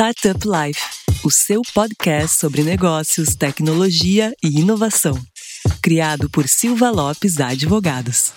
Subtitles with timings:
[0.00, 0.80] Startup Life,
[1.24, 5.18] o seu podcast sobre negócios, tecnologia e inovação.
[5.82, 8.32] Criado por Silva Lopes Advogados.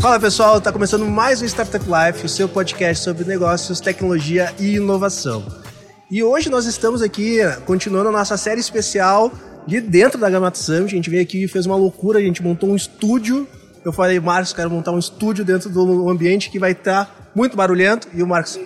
[0.00, 4.76] Fala pessoal, está começando mais um Startup Life, o seu podcast sobre negócios, tecnologia e
[4.76, 5.44] inovação.
[6.08, 9.32] E hoje nós estamos aqui continuando a nossa série especial
[9.66, 10.84] de dentro da Gamato Summit.
[10.84, 13.48] A gente veio aqui e fez uma loucura, a gente montou um estúdio.
[13.86, 18.08] Eu falei, Marcos, quero montar um estúdio dentro do ambiente que vai estar muito barulhento.
[18.12, 18.58] E o Marcos,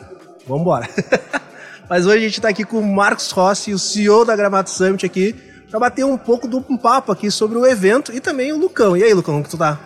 [0.47, 0.89] vamos embora.
[1.91, 5.05] Mas hoje a gente está aqui com o Marcos Rossi, o CEO da Gramato Summit
[5.05, 5.35] aqui,
[5.69, 8.97] para bater um pouco do um papo aqui sobre o evento e também o Lucão.
[8.97, 9.79] E aí, Lucão, como que tu tá?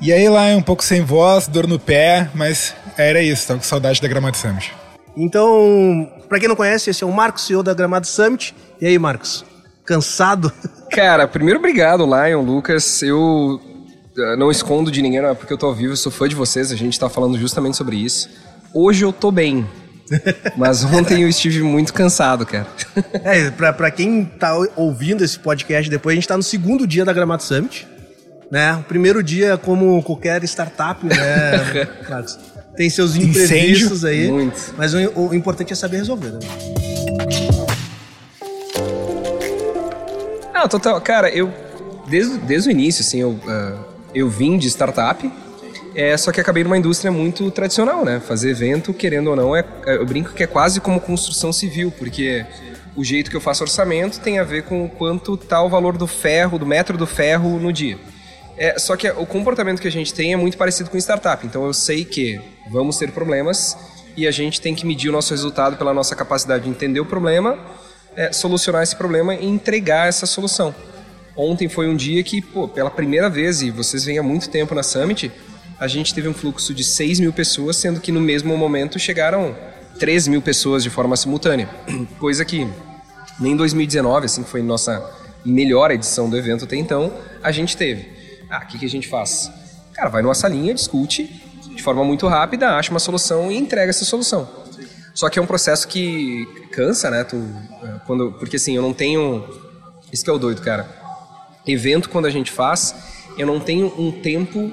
[0.00, 3.66] E aí lá, um pouco sem voz, dor no pé, mas era isso, tava com
[3.66, 4.74] saudade da Gramado Summit.
[5.14, 8.56] Então, para quem não conhece, esse é o Marcos, CEO da Gramado Summit.
[8.80, 9.44] E aí, Marcos?
[9.84, 10.50] Cansado?
[10.90, 13.02] Cara, primeiro obrigado, Lion, Lucas.
[13.02, 13.60] Eu
[14.36, 16.34] não escondo de ninguém, não é porque eu tô ao vivo, eu sou fã de
[16.34, 18.28] vocês, a gente tá falando justamente sobre isso.
[18.72, 19.66] Hoje eu tô bem.
[20.56, 22.66] Mas ontem eu estive muito cansado, cara.
[23.24, 27.04] É, pra, pra quem tá ouvindo esse podcast depois, a gente tá no segundo dia
[27.04, 27.86] da Gramado Summit.
[28.50, 28.74] Né?
[28.76, 32.38] O primeiro dia, como qualquer startup, né, Marcos?
[32.74, 34.30] Tem seus imprevistos aí.
[34.30, 34.74] Muito.
[34.76, 36.38] Mas o, o importante é saber resolver, né?
[40.54, 41.00] Ah, total.
[41.00, 41.52] Cara, eu.
[42.08, 45.30] Desde, desde o início, assim, eu, uh, eu vim de startup.
[45.94, 48.20] É, só que acabei numa indústria muito tradicional, né?
[48.20, 52.44] Fazer evento, querendo ou não, é, eu brinco que é quase como construção civil, porque
[52.94, 55.96] o jeito que eu faço orçamento tem a ver com o quanto tá o valor
[55.96, 57.98] do ferro, do metro do ferro no dia.
[58.56, 61.46] É, só que o comportamento que a gente tem é muito parecido com startup.
[61.46, 63.76] Então eu sei que vamos ter problemas
[64.16, 67.06] e a gente tem que medir o nosso resultado pela nossa capacidade de entender o
[67.06, 67.56] problema,
[68.16, 70.74] é, solucionar esse problema e entregar essa solução.
[71.38, 74.74] Ontem foi um dia que, pô, pela primeira vez, e vocês vêm há muito tempo
[74.74, 75.30] na Summit,
[75.78, 79.54] a gente teve um fluxo de 6 mil pessoas, sendo que no mesmo momento chegaram
[80.00, 81.68] 3 mil pessoas de forma simultânea.
[82.18, 82.66] Coisa que
[83.38, 85.00] nem em 2019, assim, que foi nossa
[85.44, 88.10] melhor edição do evento até então, a gente teve.
[88.50, 89.48] Ah, o que, que a gente faz?
[89.92, 91.40] Cara, vai numa salinha, discute
[91.72, 94.48] de forma muito rápida, acha uma solução e entrega essa solução.
[95.14, 97.22] Só que é um processo que cansa, né?
[97.22, 97.40] Tu,
[98.06, 99.44] quando, porque assim, eu não tenho.
[100.12, 101.06] Isso que é o doido, cara.
[101.72, 102.94] Evento, quando a gente faz,
[103.36, 104.72] eu não tenho um tempo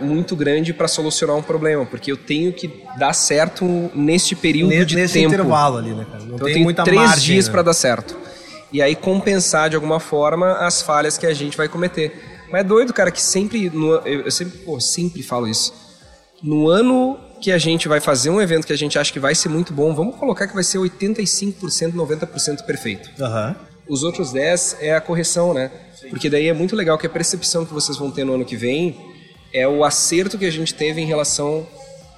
[0.00, 4.86] muito grande para solucionar um problema, porque eu tenho que dar certo neste período nesse,
[4.86, 5.34] de nesse tempo.
[5.34, 6.24] intervalo ali, né, cara?
[6.24, 7.52] Não então, tem eu tenho muita três margem, dias né?
[7.52, 8.16] para dar certo.
[8.72, 12.38] E aí compensar de alguma forma as falhas que a gente vai cometer.
[12.50, 13.70] Mas é doido, cara, que sempre.
[13.70, 15.72] No, eu, eu sempre, pô, sempre falo isso.
[16.42, 19.34] No ano que a gente vai fazer um evento que a gente acha que vai
[19.34, 23.10] ser muito bom, vamos colocar que vai ser 85%, 90% perfeito.
[23.20, 23.56] Aham.
[23.88, 25.70] Os outros 10 é a correção, né?
[26.10, 28.56] Porque daí é muito legal que a percepção que vocês vão ter no ano que
[28.56, 28.96] vem
[29.52, 31.66] é o acerto que a gente teve em relação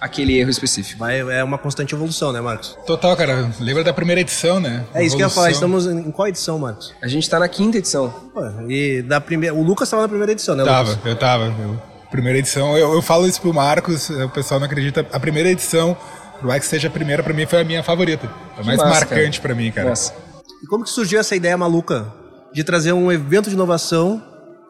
[0.00, 0.98] àquele erro específico.
[0.98, 2.76] Vai, é uma constante evolução, né, Marcos?
[2.86, 3.50] Total, cara.
[3.60, 4.84] Lembra da primeira edição, né?
[4.94, 5.50] É isso que eu ia falar.
[5.50, 5.78] Evolução.
[5.78, 6.94] Estamos em qual edição, Marcos?
[7.02, 8.08] A gente tá na quinta edição.
[8.32, 9.54] Pô, e da primeira.
[9.54, 11.06] O Lucas estava na primeira edição, né, Tava, Lucas?
[11.06, 11.44] eu tava.
[11.44, 12.76] Eu, primeira edição.
[12.76, 15.06] Eu, eu falo isso pro Marcos, o pessoal não acredita.
[15.12, 15.96] A primeira edição,
[16.40, 18.28] por mais que seja a primeira, pra mim foi a minha favorita.
[18.58, 19.54] A mais massa, marcante cara.
[19.54, 19.88] pra mim, cara.
[19.90, 20.14] Nossa.
[20.62, 22.19] E como que surgiu essa ideia maluca
[22.52, 24.22] de trazer um evento de inovação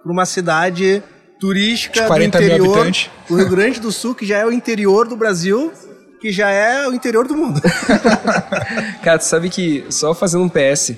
[0.02, 1.02] para uma cidade
[1.38, 3.10] turística De 40 do mil interior habitantes.
[3.28, 5.72] do Rio Grande do Sul, que já é o interior do Brasil,
[6.20, 7.60] que já é o interior do mundo.
[9.02, 10.92] Cara, tu sabe que, só fazendo um PS,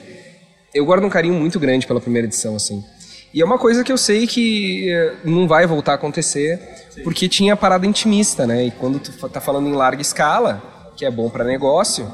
[0.74, 2.84] eu guardo um carinho muito grande pela primeira edição, assim.
[3.32, 6.60] E é uma coisa que eu sei que eh, não vai voltar a acontecer,
[7.02, 8.66] porque tinha a parada intimista, né?
[8.66, 10.62] E quando tu tá falando em larga escala,
[10.96, 12.12] que é bom para negócio,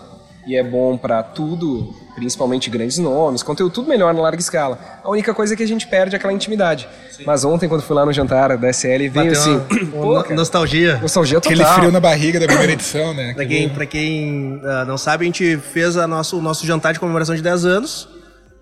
[0.49, 4.79] e é bom para tudo, principalmente grandes nomes, conteúdo tudo melhor na larga escala.
[5.05, 6.89] A única coisa é que a gente perde é aquela intimidade.
[7.27, 10.23] Mas ontem, quando fui lá no jantar da SL, veio Bateu assim, uma- pô, uma
[10.23, 10.97] cara, nostalgia.
[10.99, 11.53] nostalgia total.
[11.53, 13.35] Aquele frio na barriga da primeira edição, né?
[13.35, 16.93] Pra quem, pra quem ah, não sabe, a gente fez a nosso, o nosso jantar
[16.95, 18.09] de comemoração de 10 anos.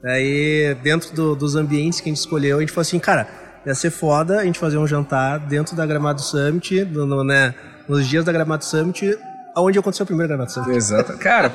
[0.05, 3.27] Aí, dentro do- dos ambientes que a gente escolheu, a gente falou assim, cara,
[3.65, 7.55] ia ser foda a gente fazer um jantar dentro da Gramado Summit, no, no- né,
[7.89, 9.17] nos dias da Gramado Summit,
[9.57, 10.77] onde aconteceu o primeiro Gramado Summit.
[10.77, 11.17] Exato.
[11.19, 11.51] Cara,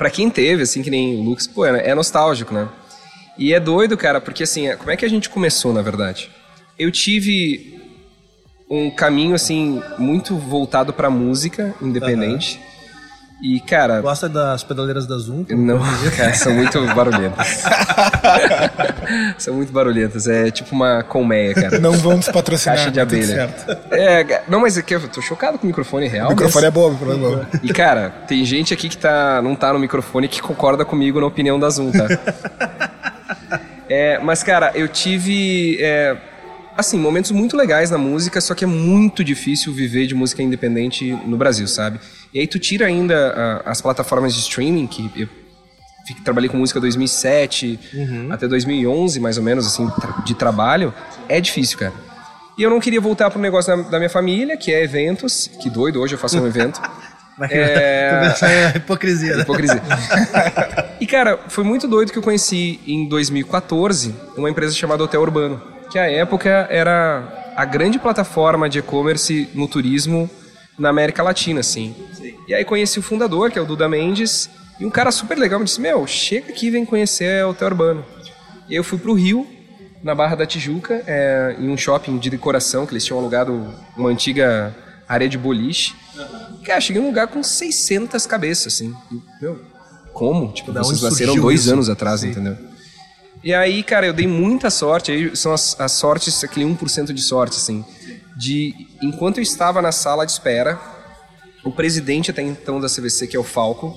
[0.00, 2.66] pra quem teve, assim, que nem o Lucas, pô, é é nostálgico, né?
[3.36, 6.30] E é doido, cara, porque assim, é- como é que a gente começou, na verdade?
[6.78, 7.78] Eu tive
[8.70, 12.58] um caminho, assim, muito voltado pra música independente.
[13.42, 15.46] E, cara, Gosta das pedaleiras da Zoom?
[15.50, 15.78] não,
[16.16, 17.62] cara, são muito barulhentas.
[19.38, 20.26] são muito barulhentas.
[20.26, 21.78] É tipo uma colmeia, cara.
[21.78, 22.76] Não vamos patrocinar.
[22.76, 23.26] Caixa de tá abelha.
[23.26, 23.78] certo.
[23.92, 26.26] É, não, mas é que eu tô chocado com o microfone real.
[26.28, 27.46] O microfone mas- é bom, o microfone é bom.
[27.62, 31.26] E cara, tem gente aqui que tá, não tá no microfone que concorda comigo na
[31.26, 32.06] opinião da Zoom, tá?
[33.92, 35.76] É, mas cara, eu tive.
[35.80, 36.16] é,
[36.76, 41.10] assim, momentos muito legais na música, só que é muito difícil viver de música independente
[41.26, 41.98] no Brasil, sabe?
[42.32, 45.28] E aí tu tira ainda uh, as plataformas de streaming, que eu
[46.06, 48.28] fiquei, trabalhei com música 2007 uhum.
[48.30, 49.90] até 2011, mais ou menos, assim,
[50.24, 50.94] de trabalho,
[51.28, 51.92] é difícil, cara.
[52.56, 55.70] E eu não queria voltar pro negócio da, da minha família, que é eventos, que
[55.70, 56.80] doido, hoje eu faço um evento.
[57.50, 58.34] é...
[58.42, 59.36] é hipocrisia.
[59.36, 59.42] Né?
[59.42, 59.82] Hipocrisia.
[61.00, 65.60] e, cara, foi muito doido que eu conheci em 2014 uma empresa chamada Hotel Urbano,
[65.90, 70.30] que à época era a grande plataforma de e-commerce no turismo
[70.78, 71.94] na América Latina, assim.
[72.50, 74.50] E aí conheci o fundador, que é o Duda Mendes,
[74.80, 77.68] e um cara super legal me disse: Meu, chega aqui e vem conhecer o Hotel
[77.68, 78.04] Urbano.
[78.68, 79.46] E eu fui pro Rio,
[80.02, 84.08] na Barra da Tijuca, é, em um shopping de decoração, que eles tinham alugado uma
[84.08, 84.74] antiga
[85.08, 85.94] área de boliche.
[86.64, 88.92] Cara, cheguei num lugar com 600 cabeças, assim.
[89.40, 89.60] Meu,
[90.12, 90.50] como?
[90.50, 91.72] Tipo, da vocês nasceram dois isso?
[91.72, 92.30] anos atrás, Sim.
[92.30, 92.58] entendeu?
[93.44, 95.12] E aí, cara, eu dei muita sorte.
[95.12, 97.84] Aí são as, as sortes, aquele 1% de sorte, assim.
[98.36, 100.98] De, enquanto eu estava na sala de espera,
[101.64, 103.94] o presidente até então da CVC, que é o Falco,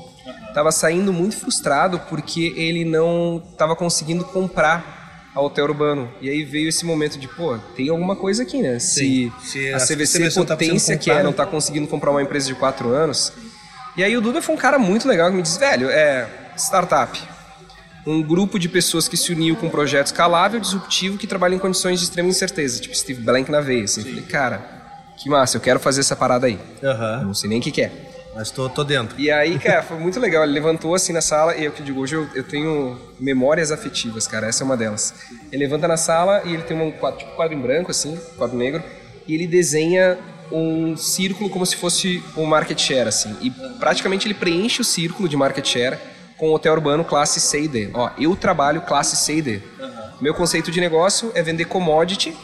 [0.48, 6.12] estava saindo muito frustrado porque ele não estava conseguindo comprar a Hotel Urbano.
[6.22, 8.78] E aí veio esse momento de, pô, tem alguma coisa aqui, né?
[8.80, 12.22] Se, Se a, CVC, CVC tá potência tá que é, não está conseguindo comprar uma
[12.22, 13.34] empresa de quatro anos.
[13.98, 17.20] E aí o Duda foi um cara muito legal que me disse, velho, é startup.
[18.06, 21.60] Um grupo de pessoas que se uniu com um projeto escalável, disruptivo, que trabalha em
[21.60, 22.80] condições de extrema incerteza.
[22.80, 24.04] Tipo Steve Blank na veia, assim.
[24.04, 24.83] Falei, cara,
[25.18, 26.60] que massa, eu quero fazer essa parada aí.
[26.82, 27.28] Uhum.
[27.28, 27.92] não sei nem o que, que é.
[28.36, 29.20] Mas tô, tô dentro.
[29.20, 30.44] E aí, cara, foi muito legal.
[30.44, 34.26] Ele levantou assim na sala, e eu que digo, hoje eu, eu, tenho memórias afetivas,
[34.26, 35.14] cara, essa é uma delas.
[35.52, 38.58] Ele levanta na sala e ele tem um quadro, tipo quadro em branco, assim, quadro
[38.58, 38.82] negro,
[39.28, 40.18] e ele desenha
[40.52, 43.36] um círculo como se fosse um market share, assim.
[43.42, 45.98] E praticamente ele preenche o círculo de market share
[46.38, 47.90] com o hotel urbano classe C e D.
[47.94, 49.62] Ó, eu trabalho classe C e D.
[49.80, 49.92] Uhum.
[50.22, 52.36] Meu conceito de negócio é vender commodity,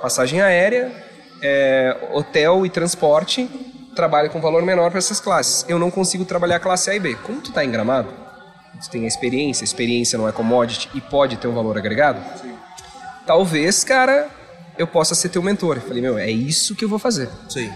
[0.00, 1.09] passagem aérea,
[1.42, 3.48] é, hotel e transporte
[3.94, 5.64] trabalha com valor menor para essas classes.
[5.68, 7.14] Eu não consigo trabalhar a classe A e B.
[7.16, 8.08] Como tu está em Gramado,
[8.80, 12.20] tu tem a experiência, a experiência não é commodity e pode ter um valor agregado,
[12.40, 12.54] Sim.
[13.26, 14.28] talvez, cara,
[14.78, 15.76] eu possa ser teu mentor.
[15.76, 17.28] Eu falei, meu, é isso que eu vou fazer.
[17.48, 17.70] Sim.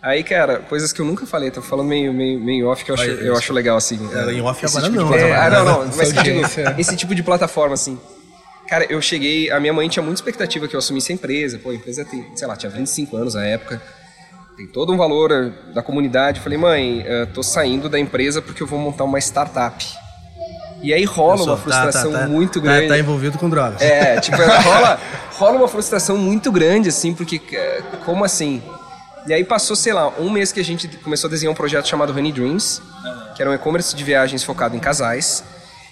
[0.00, 2.94] Aí, cara, coisas que eu nunca falei, tô falando meio, meio, meio off que eu
[2.94, 3.98] acho, eu acho legal, assim.
[4.14, 5.12] É, em off agora tipo não.
[5.12, 6.14] É, ah, não, não, mas
[6.78, 7.98] esse tipo de plataforma, assim.
[8.68, 11.58] Cara, eu cheguei, a minha mãe tinha muita expectativa que eu assumisse a empresa.
[11.58, 13.80] Pô, a empresa tem, sei lá, tinha 25 anos na época
[14.58, 16.40] tem todo um valor eh, da comunidade.
[16.40, 19.86] Falei, mãe, uh, tô saindo da empresa porque eu vou montar uma startup.
[20.82, 22.88] E aí rola uma frustração tá, tá, tá, muito grande.
[22.88, 23.80] Tá, envolvido com drogas.
[23.80, 25.00] É, tipo, rola,
[25.32, 28.60] rola uma frustração muito grande, assim, porque eh, como assim?
[29.28, 31.86] E aí passou, sei lá, um mês que a gente começou a desenhar um projeto
[31.86, 32.82] chamado Honey Dreams,
[33.36, 35.44] que era um e-commerce de viagens focado em casais.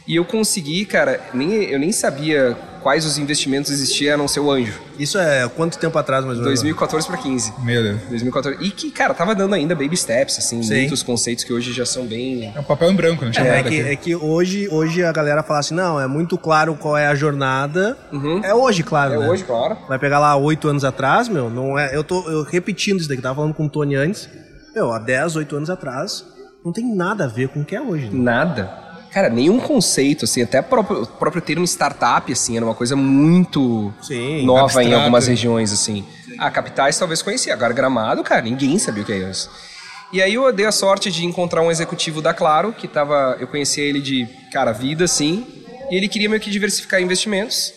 [0.07, 2.57] E eu consegui, cara, nem, eu nem sabia
[2.87, 4.81] quais os investimentos existiam a não ser o anjo.
[4.97, 6.61] Isso é quanto tempo atrás, mais ou menos?
[6.61, 7.55] 2014 para 15.
[7.65, 8.01] Meu Deus.
[8.03, 8.65] 2014.
[8.65, 10.83] E que, cara, tava dando ainda baby steps, assim, Sim.
[10.83, 12.53] muitos conceitos que hoje já são bem.
[12.55, 13.69] É um papel em branco, não tinha é, nada.
[13.69, 16.97] É que, é que hoje, hoje a galera fala assim: não, é muito claro qual
[16.97, 17.99] é a jornada.
[18.13, 18.41] Uhum.
[18.45, 19.15] É hoje, claro.
[19.15, 19.29] É né?
[19.29, 19.77] hoje, claro.
[19.89, 21.95] Vai pegar lá oito anos atrás, meu, não é.
[21.95, 24.29] Eu tô eu repetindo isso daqui, tava falando com o Tony antes.
[24.77, 26.23] Meu, há 10, 8 anos atrás,
[26.63, 28.11] não tem nada a ver com o que é hoje.
[28.11, 28.23] Né?
[28.23, 28.86] Nada.
[29.17, 33.91] Cara, nenhum conceito, assim, até o próprio, próprio termo startup, assim, era uma coisa muito
[34.03, 34.89] Sim, nova abstrato.
[34.91, 36.05] em algumas regiões, assim.
[36.27, 36.35] Sim.
[36.39, 39.51] Ah, capitais talvez conhecia, agora Gramado, cara, ninguém sabia o que é isso.
[40.13, 43.47] E aí eu dei a sorte de encontrar um executivo da Claro, que tava, eu
[43.47, 45.47] conhecia ele de, cara, vida, assim,
[45.91, 47.73] e ele queria meio que diversificar investimentos.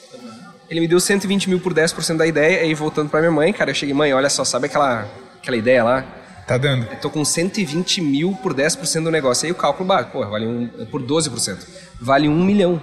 [0.70, 3.72] Ele me deu 120 mil por 10% da ideia, aí voltando para minha mãe, cara,
[3.72, 6.06] eu cheguei, mãe, olha só, sabe aquela, aquela ideia lá?
[6.50, 6.88] Tá dando.
[6.90, 9.46] Eu tô com 120 mil por 10% do negócio.
[9.46, 11.58] Aí o cálculo básico, pô, vale um, por 12%.
[12.02, 12.82] Vale um milhão.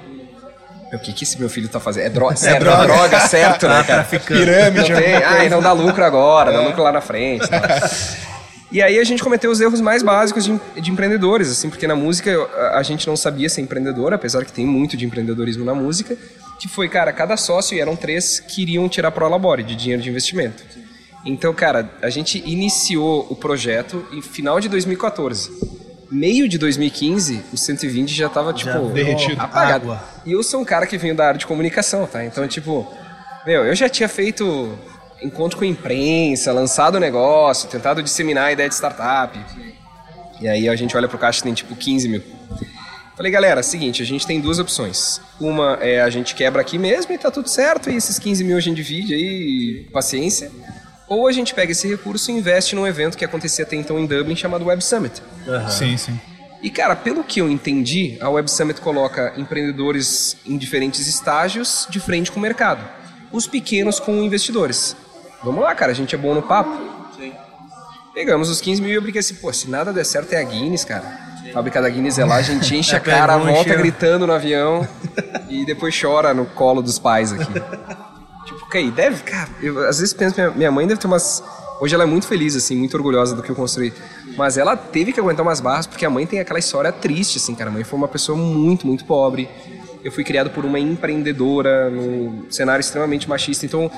[0.92, 2.06] O que, que esse meu filho tá fazendo?
[2.06, 2.84] É, dro é certo, é droga.
[2.84, 4.04] É droga, certo, né, cara?
[4.04, 4.92] Pirâmide.
[4.92, 6.54] Não tem, ai, não dá lucro agora, é.
[6.54, 7.48] dá lucro lá na frente.
[7.48, 7.90] Tá.
[8.70, 11.96] E aí a gente cometeu os erros mais básicos de, de, empreendedores, assim, porque na
[11.96, 12.32] música
[12.72, 16.16] a gente não sabia ser empreendedor, apesar que tem muito de empreendedorismo na música,
[16.60, 20.08] que foi, cara, cada sócio, e eram três, queriam tirar pro labore de dinheiro de
[20.08, 20.62] investimento.
[21.26, 25.50] Então, cara, a gente iniciou o projeto em final de 2014.
[26.08, 29.40] Meio de 2015, o 120 já tava, tipo, já derretido.
[29.42, 29.90] apagado.
[29.90, 30.04] Água.
[30.24, 32.24] E eu sou um cara que veio da área de comunicação, tá?
[32.24, 32.86] Então, tipo,
[33.44, 34.78] meu, eu já tinha feito
[35.20, 39.36] encontro com a imprensa, lançado o negócio, tentado disseminar a ideia de startup.
[40.40, 42.22] E aí a gente olha pro caixa e tem, tipo, 15 mil.
[43.16, 45.20] Falei, galera, seguinte, a gente tem duas opções.
[45.40, 48.56] Uma é a gente quebra aqui mesmo e tá tudo certo, e esses 15 mil
[48.56, 50.52] a gente divide aí, paciência.
[51.08, 54.06] Ou a gente pega esse recurso e investe num evento que acontecia até então em
[54.06, 55.22] Dublin chamado Web Summit.
[55.46, 55.68] Uhum.
[55.68, 56.20] Sim, sim.
[56.62, 62.00] E cara, pelo que eu entendi, a Web Summit coloca empreendedores em diferentes estágios de
[62.00, 62.82] frente com o mercado.
[63.30, 64.96] os pequenos com investidores.
[65.44, 66.70] Vamos lá, cara, a gente é bom no papo.
[67.16, 67.32] Sim.
[68.14, 70.42] Pegamos os 15 mil e eu brinquei assim, pô, se nada der certo é a
[70.42, 71.04] Guinness, cara.
[71.48, 74.32] A fábrica da Guinness é lá, a gente enche É, a cara, volta gritando no
[74.32, 74.88] avião
[75.48, 77.52] e depois chora no colo dos pais aqui.
[78.74, 81.42] aí, deve, cara, eu às vezes penso, minha, minha mãe deve ter umas.
[81.80, 83.92] Hoje ela é muito feliz, assim, muito orgulhosa do que eu construí.
[84.36, 87.54] Mas ela teve que aguentar umas barras, porque a mãe tem aquela história triste, assim,
[87.54, 87.68] cara.
[87.70, 89.48] A mãe foi uma pessoa muito, muito pobre.
[90.02, 93.66] Eu fui criado por uma empreendedora num cenário extremamente machista.
[93.66, 93.90] Então,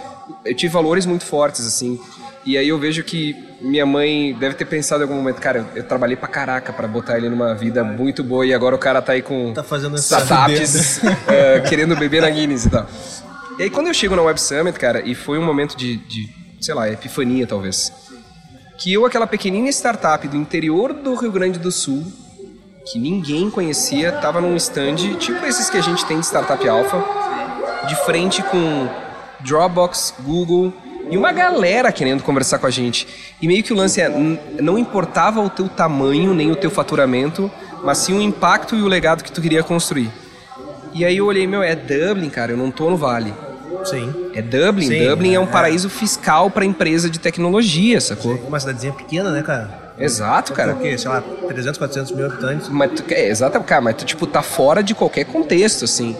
[0.44, 2.00] eu tive valores muito fortes, assim.
[2.44, 5.82] E aí eu vejo que minha mãe deve ter pensado em algum momento, cara, eu
[5.82, 9.12] trabalhei pra caraca pra botar ele numa vida muito boa e agora o cara tá
[9.12, 12.86] aí com Tá fazendo essa- eh, querendo beber na Guinness e tal.
[13.58, 16.28] E aí quando eu chego na Web Summit, cara, e foi um momento de, de
[16.60, 17.92] sei lá, epifania talvez,
[18.78, 22.04] que eu, aquela pequenina startup do interior do Rio Grande do Sul,
[22.86, 27.04] que ninguém conhecia, tava num stand, tipo esses que a gente tem de Startup Alpha,
[27.88, 28.88] de frente com
[29.40, 30.72] Dropbox, Google
[31.10, 33.08] e uma galera querendo conversar com a gente.
[33.42, 37.50] E meio que o lance é, não importava o teu tamanho, nem o teu faturamento,
[37.82, 40.10] mas sim o impacto e o legado que tu queria construir.
[40.94, 43.47] E aí eu olhei, meu, é Dublin, cara, eu não tô no Vale.
[43.84, 44.30] Sim.
[44.34, 44.86] É Dublin.
[44.86, 45.46] Sim, Dublin é um é.
[45.46, 48.34] paraíso fiscal para empresa de tecnologia, sacou?
[48.46, 49.88] Uma cidadezinha pequena, né, cara?
[49.98, 50.74] Exato, cara.
[50.74, 50.96] Quê?
[50.96, 52.68] Sei lá, 300, 400 mil habitantes.
[52.68, 56.16] Mas tu, é, exato, cara, mas tu, tipo, tá fora de qualquer contexto, assim.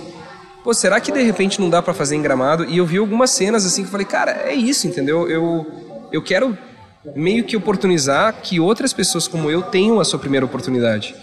[0.65, 2.65] Pô, será que de repente não dá pra fazer em gramado?
[2.65, 5.29] E eu vi algumas cenas, assim, que eu falei, cara, é isso, entendeu?
[5.29, 5.67] Eu,
[6.13, 6.59] eu quero
[7.15, 11.15] meio que oportunizar que outras pessoas como eu tenham a sua primeira oportunidade.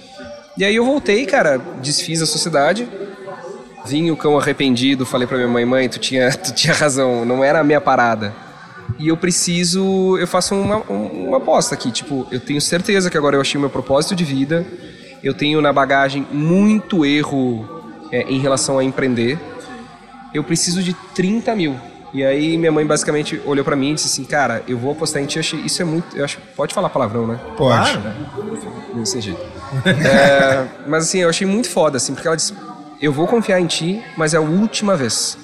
[0.58, 2.88] E aí eu voltei, cara, desfiz a sociedade,
[3.88, 7.44] vim o cão arrependido, falei pra minha mãe, mãe, tu tinha, tu tinha razão, não
[7.44, 8.34] era a minha parada.
[9.00, 13.18] E eu preciso, eu faço uma, um- uma aposta aqui, tipo, eu tenho certeza que
[13.18, 14.66] agora eu achei o meu propósito de vida,
[15.24, 17.68] eu tenho na bagagem muito erro
[18.12, 19.40] é, em relação a empreender,
[20.34, 21.76] eu preciso de 30 mil.
[22.14, 25.22] E aí minha mãe basicamente olhou pra mim e disse assim, cara, eu vou apostar
[25.22, 27.38] em ti, isso é muito, eu acho, pode falar palavrão, né?
[27.58, 28.00] Pode.
[28.94, 29.42] Desse jeito.
[29.86, 32.54] É, mas assim, eu achei muito foda, assim, porque ela disse:
[33.02, 35.38] Eu vou confiar em ti, mas é a última vez.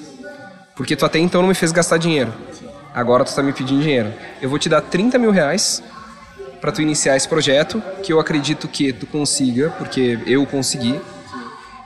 [0.75, 2.33] Porque tu até então não me fez gastar dinheiro.
[2.93, 4.13] Agora tu tá me pedindo dinheiro.
[4.41, 5.83] Eu vou te dar 30 mil reais
[6.59, 10.99] pra tu iniciar esse projeto, que eu acredito que tu consiga, porque eu consegui.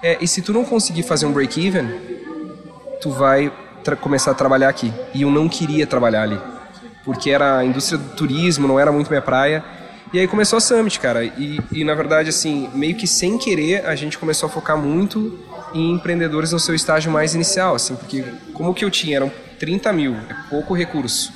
[0.03, 1.89] É, e se tu não conseguir fazer um break-even,
[3.01, 3.51] tu vai
[4.01, 4.93] começar a trabalhar aqui.
[5.13, 6.39] E eu não queria trabalhar ali.
[7.03, 9.63] Porque era a indústria do turismo, não era muito minha praia.
[10.15, 11.25] E aí começou a Summit, cara.
[11.25, 15.37] E, e na verdade, assim, meio que sem querer, a gente começou a focar muito
[15.73, 19.17] em empreendedores no seu estágio mais inicial, assim, porque como que eu tinha?
[19.17, 19.29] Eram
[19.59, 21.33] 30 mil, é pouco recurso.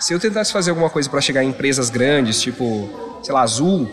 [0.00, 3.86] Se eu tentasse fazer alguma coisa para chegar em empresas grandes, tipo, sei lá, Azul,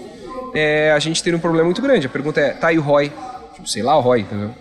[0.54, 2.08] é, a gente teria um problema muito grande.
[2.08, 3.12] A pergunta é, tá, e o ROI?
[3.56, 4.56] Tipo, sei lá o ROI, entendeu?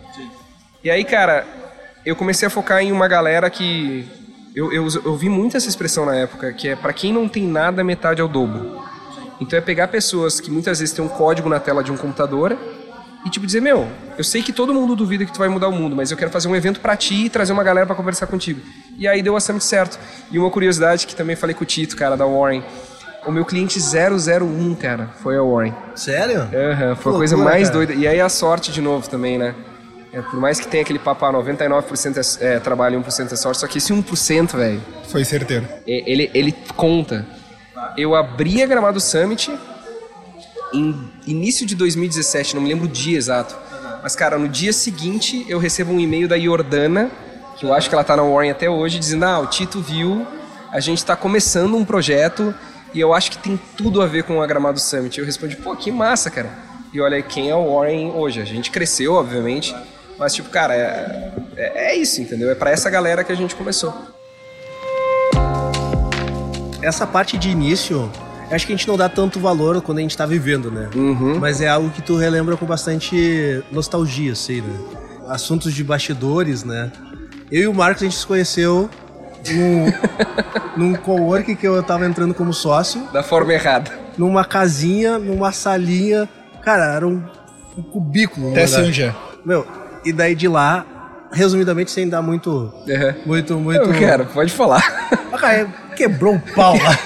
[0.82, 1.47] E aí, cara,
[2.04, 4.08] eu comecei a focar em uma galera que.
[4.56, 7.47] Eu, eu, eu vi muito essa expressão na época, que é para quem não tem
[7.47, 8.88] nada, metade é o dobro.
[9.40, 12.57] Então é pegar pessoas que muitas vezes têm um código na tela de um computador
[13.25, 15.73] e tipo dizer, meu, eu sei que todo mundo duvida que tu vai mudar o
[15.73, 18.26] mundo, mas eu quero fazer um evento pra ti e trazer uma galera pra conversar
[18.26, 18.61] contigo.
[18.97, 19.99] E aí deu Summit certo.
[20.30, 22.62] E uma curiosidade que também falei com o Tito, cara, da Warren.
[23.26, 25.75] O meu cliente 001, cara, foi a Warren.
[25.95, 26.42] Sério?
[26.54, 27.75] Aham, foi a coisa mais cara.
[27.75, 27.95] doida.
[27.95, 29.54] E aí a sorte de novo também, né?
[30.12, 33.37] É, por mais que tenha aquele papo, ah, 99% é, é trabalho e 1% é
[33.37, 35.66] sorte, só que esse 1%, velho, Foi certeiro.
[35.87, 37.26] é- ele, ele conta.
[37.97, 39.50] Eu abri a Gramado Summit
[40.73, 43.56] em início de 2017, não me lembro o dia exato.
[44.02, 47.11] Mas, cara, no dia seguinte eu recebo um e-mail da Jordana,
[47.56, 50.26] que eu acho que ela tá na Warren até hoje, dizendo: Ah, o Tito viu,
[50.70, 52.54] a gente tá começando um projeto
[52.94, 55.18] e eu acho que tem tudo a ver com a Gramado Summit.
[55.18, 56.50] Eu respondi: Pô, que massa, cara.
[56.92, 58.40] E olha quem é o Warren hoje.
[58.40, 59.75] A gente cresceu, obviamente,
[60.18, 62.50] mas, tipo, cara, é, é, é isso, entendeu?
[62.50, 63.94] É pra essa galera que a gente começou.
[66.82, 68.11] Essa parte de início,
[68.50, 70.88] acho que a gente não dá tanto valor quando a gente tá vivendo, né?
[70.94, 71.38] Uhum.
[71.38, 74.75] Mas é algo que tu relembra com bastante nostalgia, assim, né?
[75.28, 76.90] Assuntos de bastidores, né?
[77.50, 78.88] Eu e o Marcos, a gente se conheceu
[79.50, 79.87] num,
[80.76, 83.90] num cowork que eu tava entrando como sócio, Da forma errada.
[84.16, 86.28] numa casinha, numa salinha.
[86.62, 87.23] Cara, era um,
[87.76, 88.50] um cubículo.
[88.52, 88.66] Até.
[88.66, 89.14] Sanja.
[89.44, 89.66] Meu,
[90.04, 90.85] e daí de lá,
[91.32, 92.50] resumidamente, sem dar muito.
[92.87, 93.14] Uhum.
[93.26, 93.82] Muito, muito.
[93.85, 94.82] Eu quero, pode falar.
[95.32, 95.68] Ah, cara,
[95.99, 96.99] quebrou o pau lá.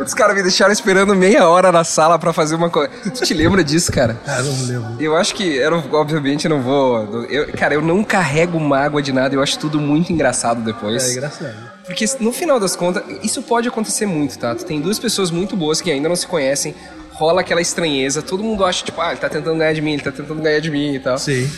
[0.00, 2.88] Os caras me deixaram esperando meia hora na sala pra fazer uma coisa.
[3.02, 4.14] Tu te lembra disso, cara?
[4.24, 4.96] Cara, não lembro.
[5.02, 7.24] Eu acho que, eu não- obviamente, eu não vou.
[7.26, 11.04] Eu, cara, eu não carrego mágoa de nada, eu acho tudo muito engraçado depois.
[11.08, 11.54] É engraçado.
[11.84, 14.54] Porque no final das contas, isso pode acontecer muito, tá?
[14.54, 16.74] Tu tem duas pessoas muito boas que ainda não se conhecem,
[17.12, 20.02] rola aquela estranheza, todo mundo acha, tipo, ah, ele tá tentando ganhar de mim, ele
[20.02, 21.18] tá tentando ganhar de mim e tal.
[21.18, 21.50] Sim.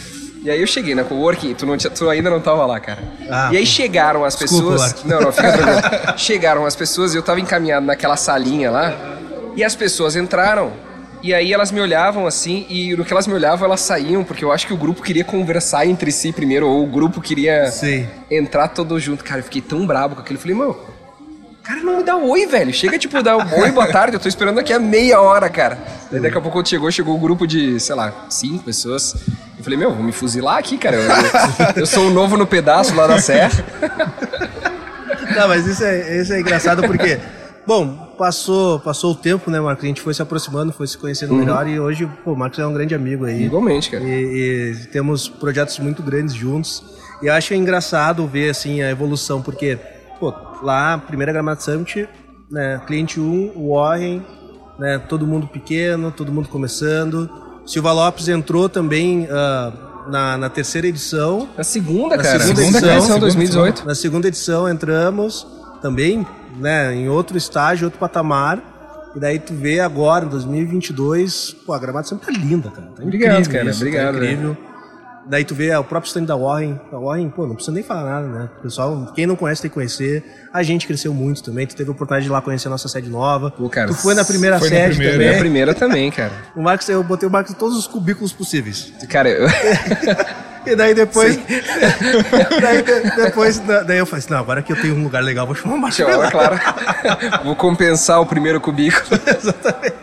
[0.42, 3.02] E aí eu cheguei na coworking, tu, não tu ainda não tava lá, cara.
[3.28, 4.80] Ah, e aí chegaram as Desculpa, pessoas.
[4.80, 5.04] Mark.
[5.04, 6.16] Não, não, fica tranquilo.
[6.18, 8.94] chegaram as pessoas e eu tava encaminhado naquela salinha lá.
[9.54, 10.72] E as pessoas entraram.
[11.22, 14.42] E aí elas me olhavam assim, e no que elas me olhavam, elas saíam, porque
[14.42, 18.08] eu acho que o grupo queria conversar entre si primeiro, ou o grupo queria Sim.
[18.30, 19.22] entrar todo junto.
[19.22, 20.38] Cara, eu fiquei tão brabo com aquilo.
[20.38, 20.80] Eu falei, meu,
[21.62, 22.72] cara, não me dá oi, velho.
[22.72, 24.16] Chega, tipo, dá um oi, boa tarde.
[24.16, 25.78] Eu tô esperando aqui a meia hora, cara.
[26.10, 29.14] Daí daqui a pouco quando chegou, chegou um grupo de, sei lá, cinco pessoas.
[29.60, 30.96] Eu falei, meu, vou me fuzilar aqui, cara.
[30.96, 33.52] Eu, eu- eu sou o novo no pedaço lá da serra.
[35.36, 37.18] Não, mas isso é, isso é engraçado porque,
[37.66, 39.84] bom, passou, passou o tempo, né, Marcos?
[39.84, 42.66] A gente foi se aproximando, foi se conhecendo melhor e hoje, pô, o Marcos é
[42.66, 43.44] um grande amigo aí.
[43.44, 44.02] Igualmente, cara.
[44.02, 46.82] E, e temos projetos muito grandes juntos.
[47.22, 49.78] E eu acho engraçado ver, assim, a evolução, porque,
[50.18, 52.08] pô, lá, primeira Gramado Summit,
[52.50, 54.24] né, cliente 1, o Warren,
[54.78, 57.30] né, todo mundo pequeno, todo mundo começando.
[57.70, 59.72] Silva Lopes entrou também ah,
[60.08, 61.48] na, na terceira edição.
[61.56, 62.40] Na segunda, Na cara.
[62.40, 63.86] segunda edição, edição, 2018.
[63.86, 65.46] Na segunda edição entramos
[65.80, 66.26] também,
[66.58, 68.60] né, em outro estágio, outro patamar.
[69.14, 72.88] E daí tu vê agora, em 2022, pô, a Gramado sempre tá linda, cara.
[72.88, 74.56] Tá Obrigado, incrível cara, isso, obrigado, Tá incrível.
[75.30, 76.78] Daí tu vê é, o próprio stand da Warren.
[76.92, 78.48] A Warren, pô, não precisa nem falar nada, né?
[78.60, 80.24] Pessoal, quem não conhece tem que conhecer.
[80.52, 81.66] A gente cresceu muito também.
[81.68, 83.48] Tu teve a oportunidade de ir lá conhecer a nossa sede nova.
[83.52, 85.12] Pô, cara, tu foi na primeira foi na sede primeira.
[85.12, 85.28] também.
[85.28, 86.32] Minha primeira também, cara.
[86.56, 88.92] O Marcos, eu botei o Marcos em todos os cubículos possíveis.
[89.08, 89.46] Cara, eu...
[90.66, 91.38] E daí depois.
[92.60, 95.22] daí, de- depois, da- daí eu falei assim: não, agora que eu tenho um lugar
[95.22, 96.30] legal, vou chamar o lá.
[96.30, 96.60] claro.
[97.44, 99.06] Vou compensar o primeiro cubículo.
[99.26, 99.94] Exatamente.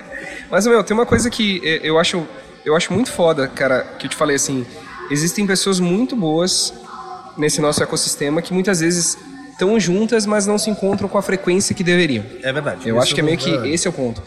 [0.49, 2.25] Mas, meu, tem uma coisa que eh, eu acho,
[2.65, 4.65] eu acho muito foda, cara, que eu te falei assim.
[5.09, 6.73] Existem pessoas muito boas
[7.37, 9.17] nesse nosso ecossistema que muitas vezes
[9.51, 12.23] estão juntas, mas não se encontram com a frequência que deveriam.
[12.43, 12.87] É verdade.
[12.87, 13.67] Eu acho que é meio que é.
[13.69, 14.21] esse é o ponto.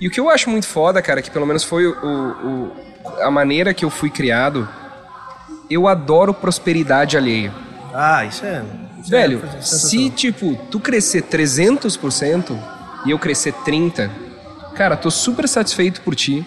[0.00, 2.72] E o que eu acho muito foda, cara, que pelo menos foi o, o-
[3.20, 4.68] a maneira que eu fui criado,
[5.68, 7.52] eu adoro prosperidade alheia.
[7.92, 8.62] Ah, isso é.
[9.00, 12.56] isso Velho, é se tipo, tu crescer 300%
[13.06, 14.10] e eu crescer 30%,
[14.74, 16.46] cara, tô super satisfeito por ti.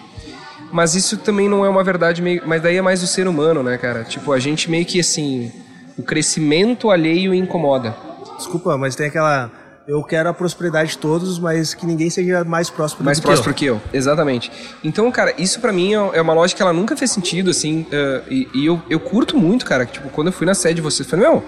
[0.72, 2.42] Mas isso também não é uma verdade meio.
[2.46, 4.04] Mas daí é mais do ser humano, né, cara?
[4.04, 5.52] Tipo, a gente meio que assim.
[5.98, 7.94] O crescimento alheio incomoda.
[8.38, 9.50] Desculpa, mas tem aquela.
[9.86, 13.52] Eu quero a prosperidade de todos, mas que ninguém seja mais próspero mais do próspero
[13.52, 13.76] que eu.
[13.76, 13.98] que eu.
[13.98, 14.50] Exatamente.
[14.82, 17.84] Então, cara, isso pra mim é é uma lógica que ela nunca fez sentido, assim.
[17.92, 19.84] eh, e e eu, eu curto muito, cara.
[19.84, 21.44] que, Tipo, quando eu fui na sede de vocês, eu falei, meu,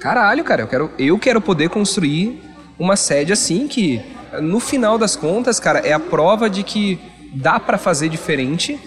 [0.00, 2.42] caralho, cara, eu quero, eu quero poder construir
[2.78, 4.02] uma sede assim que,
[4.40, 6.98] no final das contas, cara, é a prova de que
[7.32, 8.78] dá pra fazer diferente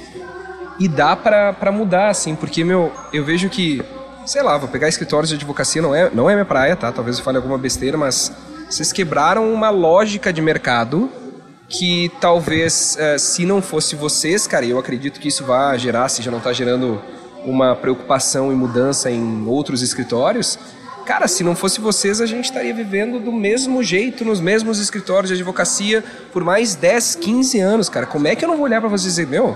[0.80, 2.36] e dá pra mudar, assim.
[2.36, 3.84] Porque, meu, eu vejo que,
[4.26, 6.92] sei lá, vou pegar escritórios de advocacia, não é, não é minha praia, tá?
[6.92, 8.32] Talvez eu fale alguma besteira, mas
[8.70, 11.10] vocês quebraram uma lógica de mercado
[11.68, 16.22] que talvez, eh, se não fosse vocês, cara, eu acredito que isso vai gerar, se
[16.22, 17.02] já não está gerando
[17.44, 20.60] uma preocupação e mudança em outros escritórios,
[21.06, 25.30] cara, se não fosse vocês, a gente estaria vivendo do mesmo jeito, nos mesmos escritórios
[25.30, 28.06] de advocacia por mais 10, 15 anos, cara.
[28.06, 29.56] Como é que eu não vou olhar para vocês e dizer, meu,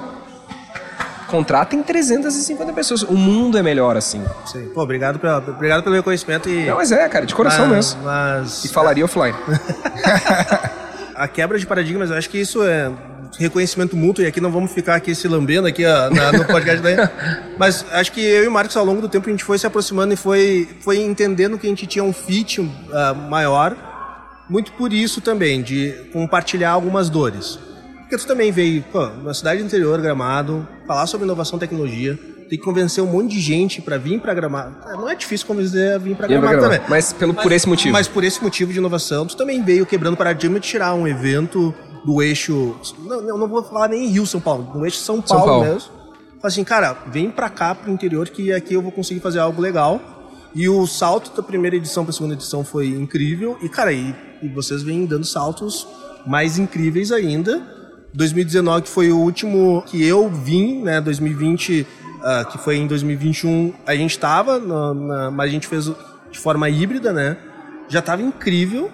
[1.27, 4.23] contratem 350 pessoas, o mundo é melhor assim.
[4.45, 4.69] Sim.
[4.73, 6.65] Pô, obrigado, pela, obrigado pelo reconhecimento e.
[6.65, 8.03] Não, mas é, cara, de coração mas, mesmo.
[8.03, 8.65] Mas.
[8.65, 9.35] E falaria offline.
[11.15, 12.91] a quebra de paradigmas, eu acho que isso é
[13.39, 16.81] reconhecimento mútuo, e aqui não vamos ficar aqui se lambendo aqui ó, na- no podcast
[16.81, 16.95] daí.
[17.57, 19.65] Mas acho que eu e o Marcos, ao longo do tempo, a gente foi se
[19.65, 22.59] aproximando e foi, foi entendendo que a gente tinha um fit
[22.93, 23.75] ah, maior,
[24.49, 27.57] muito por isso também, de compartilhar algumas dores.
[28.01, 32.17] Porque tu também veio, pô, na cidade do interior, Gramado, falar sobre inovação e tecnologia,
[32.49, 34.75] tem que convencer um monte de gente para vir para Gramado.
[34.83, 36.89] Ah, Não é difícil convencer a vir para Gramado Gramado, também.
[36.89, 37.93] mas pelo- por esse motivo.
[37.93, 41.71] Mas por esse motivo de inovação, tu também veio quebrando paradigma de tirar um evento
[42.05, 42.75] do eixo.
[42.99, 45.63] Não, não, vou falar nem Rio, São Paulo, do eixo São Paulo, Paulo.
[45.65, 45.89] mesmo.
[46.41, 49.61] Fala assim, cara, vem pra cá, pro interior, que aqui eu vou conseguir fazer algo
[49.61, 49.99] legal.
[50.55, 53.57] E o salto da primeira edição pra segunda edição foi incrível.
[53.61, 55.87] E, cara, e, e vocês vêm dando saltos
[56.25, 57.61] mais incríveis ainda.
[58.13, 60.99] 2019, que foi o último que eu vim, né?
[61.01, 61.85] 2020,
[62.23, 65.85] ah, que foi em 2021, a gente tava, na- na- mas a gente fez
[66.31, 67.37] de forma híbrida, né?
[67.87, 68.89] Já tava incrível.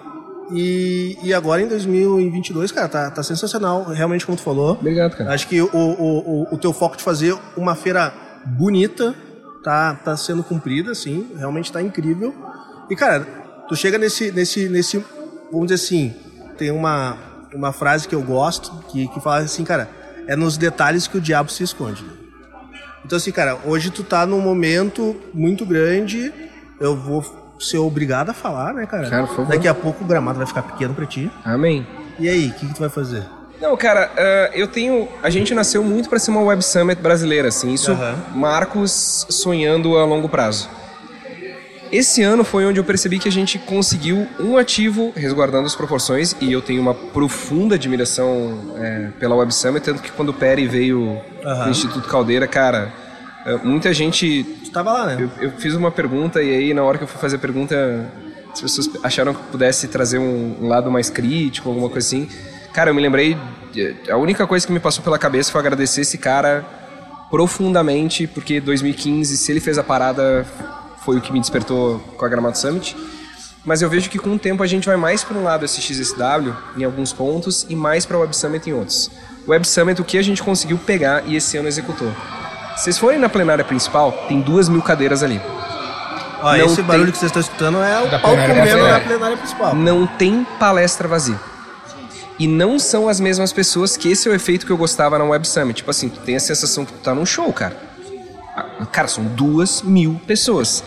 [0.52, 4.72] E, e agora em 2022, cara, tá, tá sensacional, realmente como tu falou.
[4.72, 5.32] Obrigado, cara.
[5.32, 8.12] Acho que o, o, o, o teu foco de fazer uma feira
[8.44, 9.14] bonita
[9.62, 12.34] tá, tá sendo cumprida, assim, realmente tá incrível.
[12.88, 13.26] E, cara,
[13.68, 15.04] tu chega nesse, nesse, nesse
[15.50, 16.14] vamos dizer assim,
[16.56, 17.16] tem uma,
[17.52, 19.88] uma frase que eu gosto, que, que fala assim, cara,
[20.26, 22.02] é nos detalhes que o diabo se esconde.
[22.02, 22.12] né?
[23.04, 26.32] Então, assim, cara, hoje tu tá num momento muito grande,
[26.80, 29.08] eu vou ser obrigado a falar, né, cara?
[29.08, 29.50] Cara, por favor.
[29.50, 31.30] Daqui a pouco o gramado vai ficar pequeno pra ti.
[31.44, 31.86] Amém.
[32.18, 33.24] E aí, o que, que tu vai fazer?
[33.60, 35.08] Não, cara, uh, eu tenho.
[35.22, 37.72] A gente nasceu muito para ser uma Web Summit brasileira, assim.
[37.72, 38.38] Isso, uhum.
[38.38, 40.68] Marcos sonhando a longo prazo.
[41.90, 46.34] Esse ano foi onde eu percebi que a gente conseguiu um ativo, resguardando as proporções,
[46.40, 50.66] e eu tenho uma profunda admiração é, pela Web Summit, tanto que quando o Peri
[50.66, 51.64] veio uhum.
[51.64, 52.92] no Instituto Caldeira, cara,
[53.46, 54.42] é, muita gente.
[54.76, 55.16] Tava lá, né?
[55.18, 58.12] Eu, eu, fiz uma pergunta, e aí na hora que eu fui fazer a pergunta,
[58.52, 62.28] as pessoas acharam que pudesse trazer um, um lado mais crítico, alguma coisa assim.
[62.74, 63.38] Cara, eu me lembrei.
[64.10, 66.62] A única coisa que me passou pela cabeça foi agradecer esse cara
[67.30, 70.44] profundamente, porque 2015, se ele fez a parada
[71.06, 72.94] foi o que me despertou com a Gramado Summit.
[73.64, 76.52] Mas eu vejo que com o tempo a gente vai mais para um lado SXSW
[76.76, 79.10] em alguns pontos e mais para o Web Summit em outros.
[79.46, 82.12] O Web Summit, o que a gente conseguiu pegar e esse ano executou.
[82.76, 85.40] Se vocês forem na plenária principal, tem duas mil cadeiras ali.
[86.42, 86.84] Ó, esse tem...
[86.84, 89.74] barulho que vocês estão escutando é o da palco comendo na plenária principal.
[89.74, 91.40] Não tem palestra vazia.
[92.38, 95.24] E não são as mesmas pessoas que esse é o efeito que eu gostava na
[95.24, 95.78] Web Summit.
[95.78, 97.76] Tipo assim, tu tem a sensação que tu tá num show, cara.
[98.92, 100.84] Cara, são duas mil pessoas.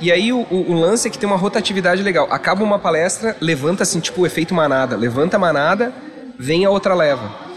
[0.00, 2.26] E aí o, o, o, lance é que tem uma rotatividade legal.
[2.30, 4.96] Acaba uma palestra, levanta assim, tipo o efeito manada.
[4.96, 5.92] Levanta a manada,
[6.38, 7.47] vem a outra leva.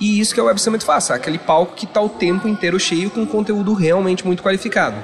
[0.00, 2.80] E isso que é o Web Summit faz, aquele palco que está o tempo inteiro
[2.80, 4.96] cheio com conteúdo realmente muito qualificado.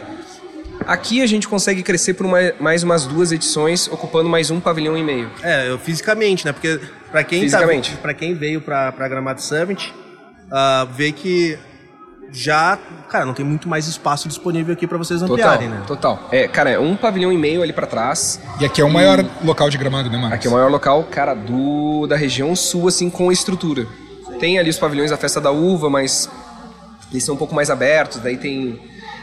[0.87, 4.97] Aqui a gente consegue crescer por uma, mais umas duas edições, ocupando mais um pavilhão
[4.97, 5.31] e meio.
[5.43, 6.53] É, eu, fisicamente, né?
[6.53, 6.81] Porque
[7.11, 7.97] para quem, tá fisicamente.
[7.97, 9.93] Tá, quem veio para Gramado Summit,
[10.47, 11.59] uh, vê que
[12.33, 12.79] já,
[13.09, 15.87] cara, não tem muito mais espaço disponível aqui para vocês ampliarem, total, né?
[15.87, 16.29] Total.
[16.31, 18.41] É, cara, é um pavilhão e meio ali para trás.
[18.61, 20.39] E aqui é o maior local de gramado, né, Marcos?
[20.39, 23.87] Aqui é o maior local, cara, do da região sul, assim, com estrutura.
[24.39, 26.29] Tem ali os pavilhões da festa da uva, mas
[27.11, 28.81] eles são um pouco mais abertos, daí tem,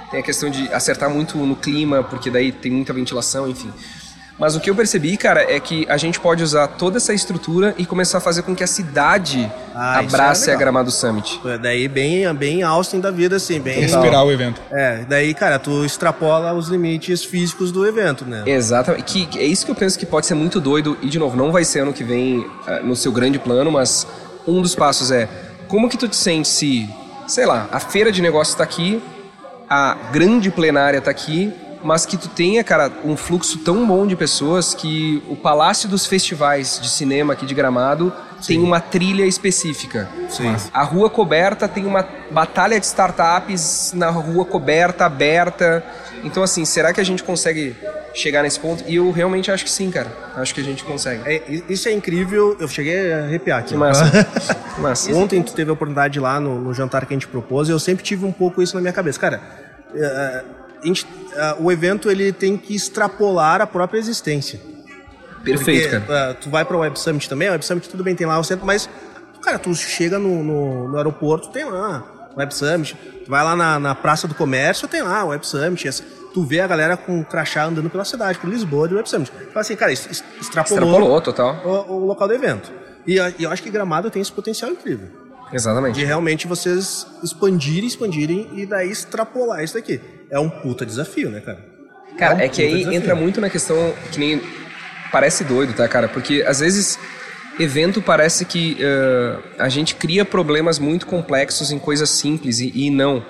[0.10, 3.72] tem a questão de acertar muito no clima, porque daí tem muita ventilação, enfim.
[4.40, 7.76] Mas o que eu percebi, cara, é que a gente pode usar toda essa estrutura
[7.78, 11.40] e começar a fazer com que a cidade ah, abrace é a Gramado Summit.
[11.46, 13.82] É, daí bem, bem Austin da vida, assim, bem...
[13.82, 14.60] Respirar o evento.
[14.72, 18.44] É, daí, cara, tu extrapola os limites físicos do evento, né?
[18.48, 19.04] Exatamente.
[19.04, 21.38] Que, que é isso que eu penso que pode ser muito doido, e de novo,
[21.38, 24.08] não vai ser ano que vem uh, no seu grande plano, mas
[24.48, 25.28] um dos passos é
[25.68, 26.90] como que tu te sente se,
[27.28, 29.02] sei lá, a feira de negócios está aqui,
[29.70, 31.52] a grande plenária está aqui,
[31.84, 36.06] mas que tu tenha, cara, um fluxo tão bom de pessoas que o Palácio dos
[36.06, 38.56] Festivais de Cinema aqui de Gramado Sim.
[38.56, 40.10] tem uma trilha específica.
[40.30, 40.54] Sim.
[40.74, 45.82] A rua coberta tem uma batalha de startups na rua coberta, aberta.
[46.26, 47.74] Então, assim, será que a gente consegue
[48.14, 48.84] chegar nesse ponto?
[48.86, 50.12] E eu realmente acho que sim, cara.
[50.36, 51.22] Acho que a gente consegue.
[51.26, 52.58] É, isso é incrível.
[52.60, 53.70] Eu cheguei a arrepiar aqui.
[53.70, 54.12] Que massa.
[54.76, 55.16] que massa.
[55.16, 57.80] Ontem tu teve a oportunidade lá no, no jantar que a gente propôs e eu
[57.80, 59.18] sempre tive um pouco isso na minha cabeça.
[59.20, 59.42] Cara,
[59.96, 60.44] é,
[60.84, 64.73] gente, uh, o evento ele tem que extrapolar a própria existência.
[65.44, 66.32] Perfeito, Porque, cara.
[66.32, 68.40] Uh, tu vai para o Web Summit também, o Web Summit tudo bem, tem lá
[68.40, 68.90] o centro, mas,
[69.42, 72.04] cara, tu chega no, no, no aeroporto, tem lá
[72.36, 72.96] o Web Summit.
[73.26, 75.88] Tu vai lá na, na Praça do Comércio, tem lá o Web Summit.
[75.88, 76.04] Essa,
[76.34, 79.32] tu vê a galera com crachá andando pela cidade, por Lisboa, de Web Summit.
[79.50, 81.62] Então, assim, cara, extrapolou, extrapolou total.
[81.64, 82.72] O, o local do evento.
[83.06, 85.24] E, e eu acho que Gramado tem esse potencial incrível.
[85.52, 86.00] Exatamente.
[86.00, 90.02] De realmente vocês expandirem, expandirem e daí extrapolar isso daqui.
[90.30, 91.60] É um puta desafio, né, cara?
[92.18, 92.94] Cara, é, um é que aí desafio.
[92.94, 94.42] entra muito na questão que nem.
[95.14, 96.08] Parece doido, tá, cara?
[96.08, 96.98] Porque às vezes
[97.60, 102.90] evento parece que uh, a gente cria problemas muito complexos em coisas simples e, e
[102.90, 103.24] não.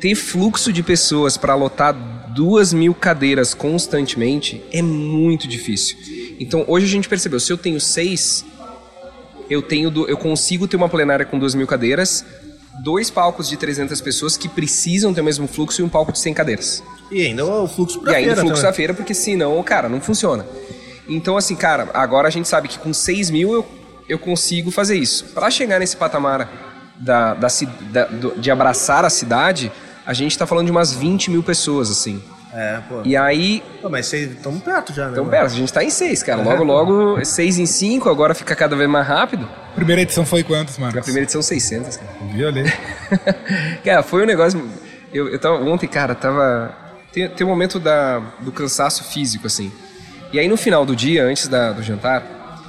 [0.00, 1.94] Ter fluxo de pessoas para lotar
[2.34, 5.96] duas mil cadeiras constantemente é muito difícil.
[6.40, 8.44] Então hoje a gente percebeu, se eu tenho seis,
[9.48, 12.26] eu tenho eu consigo ter uma plenária com duas mil cadeiras,
[12.82, 16.18] dois palcos de 300 pessoas que precisam ter o mesmo fluxo e um palco de
[16.18, 16.82] 100 cadeiras.
[17.12, 20.00] E ainda o fluxo pra E ainda o fluxo da feira, porque senão, cara, não
[20.00, 20.44] funciona.
[21.08, 23.66] Então, assim, cara, agora a gente sabe que com 6 mil eu,
[24.08, 25.26] eu consigo fazer isso.
[25.26, 26.48] Para chegar nesse patamar
[26.96, 27.48] da, da,
[27.90, 29.70] da, de abraçar a cidade,
[30.04, 32.22] a gente está falando de umas 20 mil pessoas, assim.
[32.52, 33.02] É, pô.
[33.04, 33.62] E aí.
[33.82, 35.10] Pô, mas estamos perto já, né?
[35.10, 36.40] Estamos perto, a gente está em seis, cara.
[36.40, 39.46] Logo, é, logo, seis em cinco, agora fica cada vez mais rápido.
[39.74, 41.00] Primeira edição foi quantos, Marcos?
[41.00, 42.10] A primeira edição, 600, cara.
[42.32, 42.64] Viu ali?
[43.84, 44.66] cara, foi um negócio.
[45.12, 45.56] Eu, eu tava.
[45.56, 46.74] Ontem, cara, tava.
[47.12, 49.70] Tem, tem um momento da, do cansaço físico, assim.
[50.36, 52.22] E aí no final do dia, antes da, do jantar,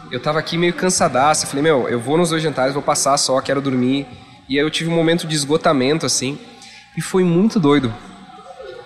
[0.09, 1.43] eu tava aqui meio cansadaço.
[1.43, 4.07] Eu falei, meu, eu vou nos dois jantares, vou passar só, quero dormir.
[4.47, 6.39] E aí eu tive um momento de esgotamento, assim.
[6.95, 7.93] E foi muito doido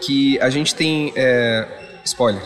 [0.01, 1.13] que a gente tem.
[1.15, 1.67] É,
[2.03, 2.41] spoiler.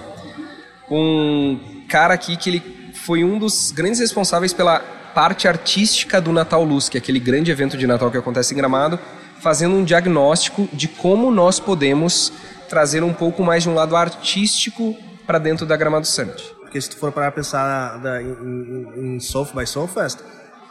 [0.91, 6.65] Um cara aqui que ele foi um dos grandes responsáveis pela parte artística do Natal
[6.65, 8.99] Luz, que é aquele grande evento de Natal que acontece em Gramado,
[9.39, 12.33] fazendo um diagnóstico de como nós podemos
[12.67, 16.55] trazer um pouco mais de um lado artístico para dentro da Gramado Summit.
[16.61, 20.19] Porque se tu for para pensar da, em, em, South by Southwest,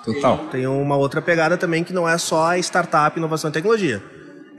[0.04, 0.36] Total.
[0.50, 4.02] Tem uma outra pegada também que não é só startup, inovação e tecnologia.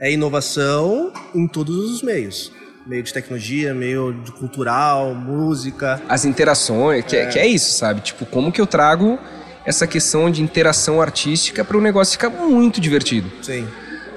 [0.00, 2.52] É inovação em todos os meios.
[2.84, 6.02] Meio de tecnologia, meio de cultural, música.
[6.08, 7.26] As interações, que é.
[7.26, 8.00] que é isso, sabe?
[8.00, 9.18] Tipo, como que eu trago
[9.64, 13.30] essa questão de interação artística para o negócio ficar muito divertido.
[13.42, 13.66] Sim.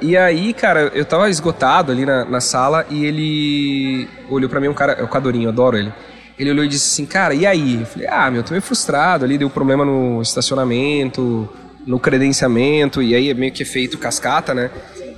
[0.02, 4.68] E aí, cara, eu tava esgotado ali na, na sala e ele olhou para mim,
[4.68, 5.94] um cara, é o Cadorinho, eu adoro ele.
[6.38, 7.82] Ele olhou e disse assim, cara, e aí?
[7.82, 11.50] Eu falei, ah, meu, tô meio frustrado ali, deu problema no estacionamento,
[11.86, 14.72] no credenciamento, e aí é meio que feito cascata, né?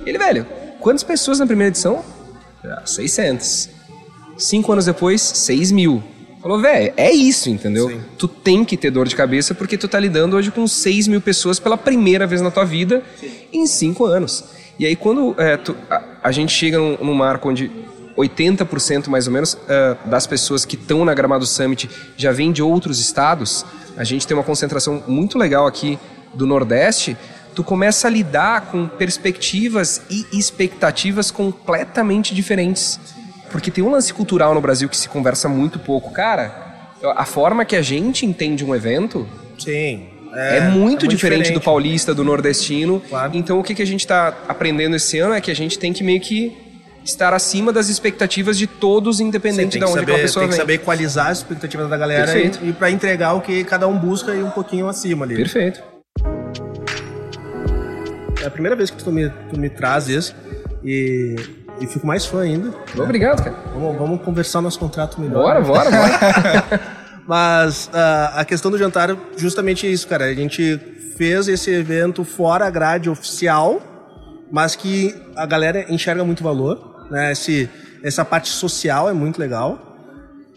[0.04, 0.44] Ele, velho,
[0.80, 2.04] quantas pessoas na primeira edição?
[2.64, 3.68] Ah, 600.
[4.36, 6.02] Cinco anos depois, 6 mil.
[6.40, 7.88] Falou, velho, é isso, entendeu?
[7.88, 8.00] Sim.
[8.18, 11.20] Tu tem que ter dor de cabeça porque tu tá lidando hoje com 6 mil
[11.20, 13.30] pessoas pela primeira vez na tua vida Sim.
[13.52, 14.44] em cinco anos.
[14.78, 17.70] E aí quando é, tu, a, a, gente chega num, num marco onde
[18.16, 22.62] 80% mais ou menos uh, das pessoas que estão na Gramado Summit já vêm de
[22.62, 23.64] outros estados.
[23.96, 25.98] A gente tem uma concentração muito legal aqui
[26.34, 27.16] do Nordeste.
[27.54, 32.98] Tu começa a lidar com perspectivas e expectativas completamente diferentes.
[33.50, 36.10] Porque tem um lance cultural no Brasil que se conversa muito pouco.
[36.10, 39.28] Cara, a forma que a gente entende um evento.
[39.58, 40.11] Sim.
[40.34, 43.02] É, é, muito, é muito diferente, diferente, do paulista, do nordestino.
[43.08, 43.32] Claro.
[43.34, 45.92] Então o que, que a gente está aprendendo esse ano é que a gente tem
[45.92, 46.56] que meio que
[47.04, 50.48] estar acima das expectativas de todos, independente de onde saber, a pessoa tem vem.
[50.48, 52.60] Tem que saber equalizar as expectativas da galera Perfeito.
[52.62, 55.36] e, e para entregar o que cada um busca e um pouquinho acima ali.
[55.36, 55.82] Perfeito.
[58.42, 60.34] É a primeira vez que tu me, tu me traz isso
[60.84, 61.36] e,
[61.80, 62.68] e fico mais fã ainda.
[62.68, 62.74] Né?
[62.98, 63.56] Obrigado, cara.
[63.72, 65.42] Vamos, vamos conversar nosso contrato melhor.
[65.42, 66.92] Bora, bora, bora.
[67.26, 70.24] Mas uh, a questão do jantar, justamente isso, cara.
[70.24, 70.78] A gente
[71.16, 73.80] fez esse evento fora a grade oficial,
[74.50, 77.30] mas que a galera enxerga muito valor né?
[77.30, 77.68] Esse,
[78.02, 79.98] essa parte social é muito legal.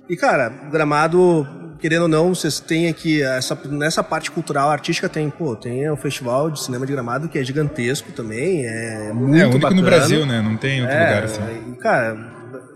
[0.10, 1.46] E, cara, Gramado,
[1.80, 5.98] querendo ou não, vocês têm aqui, essa, nessa parte cultural, artística, tem, pô, tem o
[5.98, 9.82] Festival de Cinema de Gramado, que é gigantesco também, é muito É, único bacana.
[9.82, 10.42] no Brasil, né?
[10.42, 11.42] Não tem outro é, lugar assim.
[11.82, 12.18] Cara,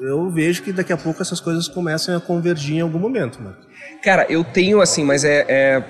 [0.02, 3.56] eu vejo que daqui a pouco essas coisas começam a convergir em algum momento, mano.
[4.03, 5.83] Cara, eu tenho, assim, mas é, é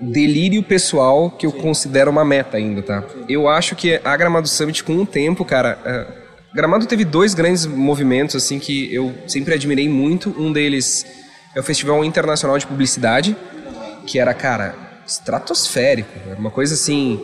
[0.00, 1.60] delírio pessoal que eu Sim.
[1.60, 3.04] considero uma meta ainda, tá?
[3.28, 5.78] Eu acho que a Gramado Summit, com o tempo, cara...
[5.84, 10.34] É Gramado teve dois grandes movimentos assim que eu sempre admirei muito.
[10.38, 11.04] Um deles
[11.54, 13.36] é o Festival Internacional de Publicidade,
[14.06, 14.74] que era, cara,
[15.06, 16.08] estratosférico.
[16.26, 17.20] Era uma coisa assim,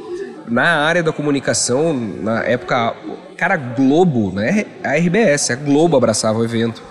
[0.46, 2.94] na área da comunicação, na época,
[3.38, 4.66] cara, Globo, né?
[4.85, 6.83] A RBS, a Globo abraçava o evento.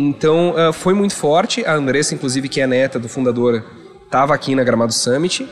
[0.00, 1.64] Então, uh, foi muito forte.
[1.64, 3.62] A Andressa, inclusive, que é neta do fundador,
[4.04, 5.46] estava aqui na Gramado Summit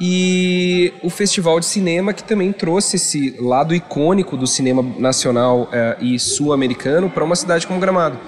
[0.00, 5.96] e o Festival de Cinema que também trouxe esse lado icônico do cinema nacional eh,
[6.00, 8.18] e sul-americano para uma cidade como Gramado.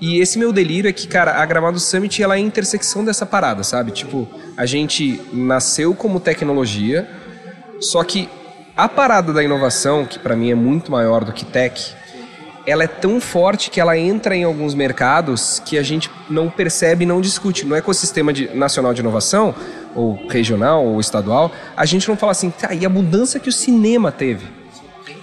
[0.00, 3.24] E esse meu delírio é que, cara, a Gramado Summit ela é a intersecção dessa
[3.24, 3.92] parada, sabe?
[3.92, 7.08] Tipo, a gente nasceu como tecnologia,
[7.80, 8.28] só que
[8.76, 11.94] a parada da inovação, que para mim é muito maior do que tech,
[12.66, 17.04] ela é tão forte que ela entra em alguns mercados que a gente não percebe
[17.04, 17.64] e não discute.
[17.64, 19.54] No ecossistema de, nacional de inovação,
[19.94, 23.52] ou regional, ou estadual, a gente não fala assim, tá, e a mudança que o
[23.52, 24.46] cinema teve?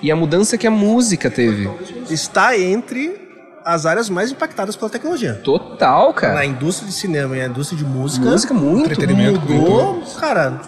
[0.01, 1.69] E a mudança que a música teve?
[2.09, 3.21] Está entre
[3.65, 5.35] as áreas mais impactadas pela tecnologia.
[5.35, 6.33] Total, cara.
[6.35, 8.25] Na indústria de cinema e na indústria de música.
[8.25, 8.85] Música muito.
[8.85, 10.61] Entretenimento mudou, cara,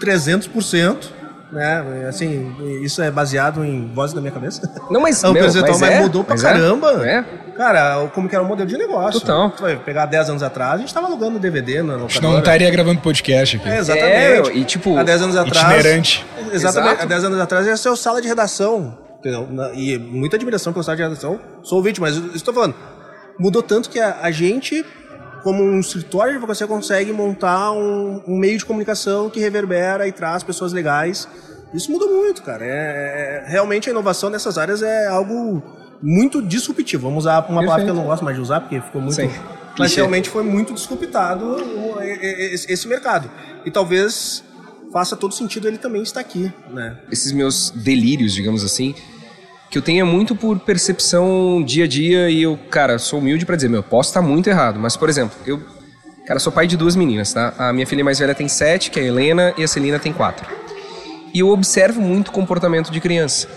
[0.00, 1.17] 300%
[1.50, 2.06] né?
[2.08, 4.70] Assim, isso é baseado em voz da minha cabeça.
[4.90, 6.48] Não, mas, não, meu, mas, mas é, mudou pra mas é.
[6.48, 7.08] caramba.
[7.08, 7.22] É.
[7.56, 9.20] Cara, como que era o modelo de negócio.
[9.20, 9.50] Total.
[9.50, 12.20] Tu vai pegar 10 anos atrás, a gente tava alugando DVD na locadora.
[12.20, 13.68] não estaria gravando podcast aqui.
[13.68, 14.50] É, exatamente.
[14.50, 14.96] É, e tipo...
[14.96, 15.66] Há 10 anos atrás...
[15.66, 16.26] Itinerante.
[16.52, 16.92] Exatamente.
[16.92, 17.02] Exato.
[17.02, 18.96] Há 10 anos atrás ia ser o sala de redação.
[19.18, 19.48] Entendeu?
[19.74, 21.40] E muita admiração pelo sala de redação.
[21.62, 22.74] Sou ouvinte, mas estou falando.
[23.38, 24.84] Mudou tanto que a, a gente
[25.42, 30.12] como um escritório de advocacia consegue montar um, um, meio de comunicação que reverbera e
[30.12, 31.28] traz pessoas legais
[31.72, 32.64] isso mudou muito, cara.
[32.64, 35.62] É, é, realmente a inovação nessas áreas é algo
[36.02, 37.08] muito disruptivo.
[37.08, 37.64] Vamos usar uma Perfeito.
[37.66, 39.14] palavra que eu não gosto mais de usar, porque ficou muito.
[39.14, 39.30] Sim.
[39.78, 41.56] Mas realmente foi muito disruptado
[42.00, 43.30] esse mercado.
[43.64, 44.42] E talvez
[44.92, 46.98] faça todo sentido ele também estar aqui, né?
[47.12, 48.94] Esses meus delírios, digamos assim,
[49.70, 53.44] que eu tenho é muito por percepção dia a dia e eu, cara, sou humilde
[53.44, 55.62] para dizer, meu, posso estar muito errado, mas por exemplo, eu,
[56.26, 57.52] cara, sou pai de duas meninas, tá?
[57.58, 60.12] A minha filha mais velha tem sete, que é a Helena, e a Celina tem
[60.12, 60.46] quatro
[61.32, 63.48] e eu observo muito o comportamento de criança.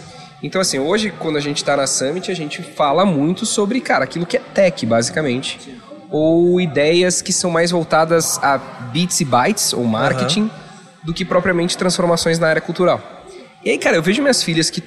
[0.44, 4.04] Então, assim, hoje, quando a gente está na Summit, a gente fala muito sobre, cara,
[4.04, 5.80] aquilo que é tech, basicamente.
[6.10, 10.50] Ou ideias que são mais voltadas a bits e bytes, ou marketing, uhum.
[11.04, 13.02] do que propriamente transformações na área cultural.
[13.64, 14.82] E aí, cara, eu vejo minhas filhas que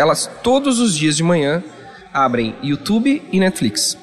[0.00, 1.62] elas todos os dias de manhã
[2.12, 3.96] abrem YouTube e Netflix.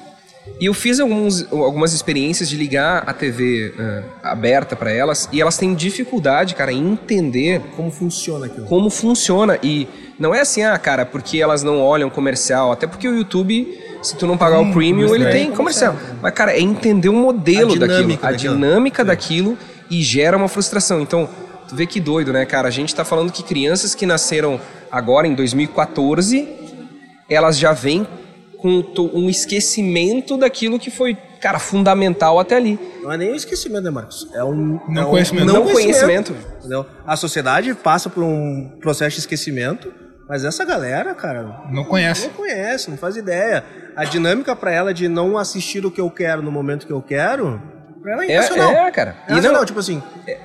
[0.60, 5.40] E eu fiz alguns, algumas experiências de ligar a TV uh, aberta para elas e
[5.40, 8.66] elas têm dificuldade, cara, em entender Como funciona aquilo?
[8.66, 9.58] como funciona.
[9.62, 9.86] E
[10.18, 12.72] não é assim, ah, cara, porque elas não olham comercial.
[12.72, 15.94] Até porque o YouTube, se tu não pagar o premium, ele é tem comercial.
[16.22, 18.54] Mas, cara, é entender o modelo A daquilo, dinâmica a daquilo.
[18.54, 19.58] dinâmica daquilo
[19.90, 21.00] e gera uma frustração.
[21.00, 21.28] Então,
[21.68, 22.66] tu vê que doido, né, cara?
[22.66, 24.58] A gente tá falando que crianças que nasceram
[24.90, 26.48] agora em 2014,
[27.28, 28.06] elas já vêm
[28.58, 28.82] com
[29.14, 32.78] um esquecimento daquilo que foi, cara, fundamental até ali.
[33.02, 34.28] Não é nem o esquecimento, né, Marcos?
[34.34, 35.46] É um Não é um conhecimento.
[35.46, 36.32] Não, Não conhecimento.
[36.32, 36.56] conhecimento.
[36.58, 36.86] Entendeu?
[37.06, 39.92] A sociedade passa por um processo de esquecimento,
[40.28, 42.26] mas essa galera, cara, Não conhece.
[42.26, 43.64] não conhece, não faz ideia.
[43.94, 47.00] A dinâmica pra ela de não assistir o que eu quero no momento que eu
[47.00, 47.62] quero,
[48.08, 48.70] ela é É, irracional.
[48.72, 49.16] é, cara.
[49.26, 50.02] É E irracional, não- tipo assim,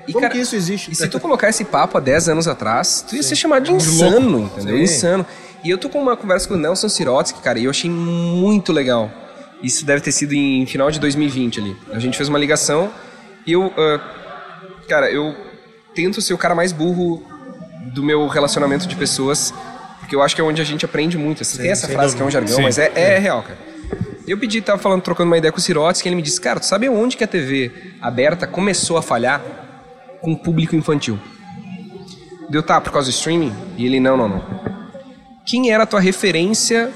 [0.07, 0.91] E, como cara, que isso existe?
[0.91, 3.73] E se tu colocar esse papo há 10 anos atrás, tu ia ser chamado de
[3.73, 4.75] insano, entendeu?
[4.77, 4.83] Sim.
[4.83, 5.25] Insano.
[5.63, 8.73] E eu tô com uma conversa com o Nelson Sirotsky, cara, e eu achei muito
[8.73, 9.09] legal.
[9.61, 11.77] Isso deve ter sido em final de 2020 ali.
[11.93, 12.91] A gente fez uma ligação
[13.47, 13.71] e eu.
[13.77, 13.99] ah,
[14.89, 15.33] cara, eu
[15.95, 17.23] tento ser o cara mais burro
[17.93, 19.53] do meu relacionamento de pessoas,
[19.99, 21.43] porque eu acho que é onde a gente aprende muito.
[21.57, 22.63] Tem essa frase que é um jargão, Sim.
[22.63, 23.57] mas é, é real, cara.
[24.27, 26.59] Eu pedi, tava falando, trocando uma ideia com o Sirotsky, e ele me disse, cara,
[26.59, 29.41] tu sabe onde que a TV aberta começou a falhar?
[30.21, 31.19] Com o público infantil.
[32.49, 33.53] Deu, tá, por causa do streaming?
[33.77, 34.43] E ele, não, não, não.
[35.45, 36.89] Quem era a tua referência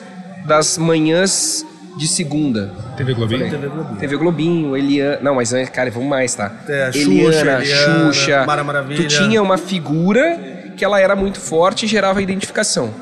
[0.45, 1.65] das manhãs
[1.97, 2.73] de segunda?
[2.95, 3.97] TV Globinho?
[3.99, 5.19] TV Globinho, Eliana.
[5.21, 6.53] Não, mas, cara, vamos mais, tá?
[6.69, 8.45] É, Xuxa, Eliana, Eliana, Xuxa.
[8.45, 9.01] Mara Maravilha.
[9.01, 12.93] Tu tinha uma figura que ela era muito forte e gerava identificação.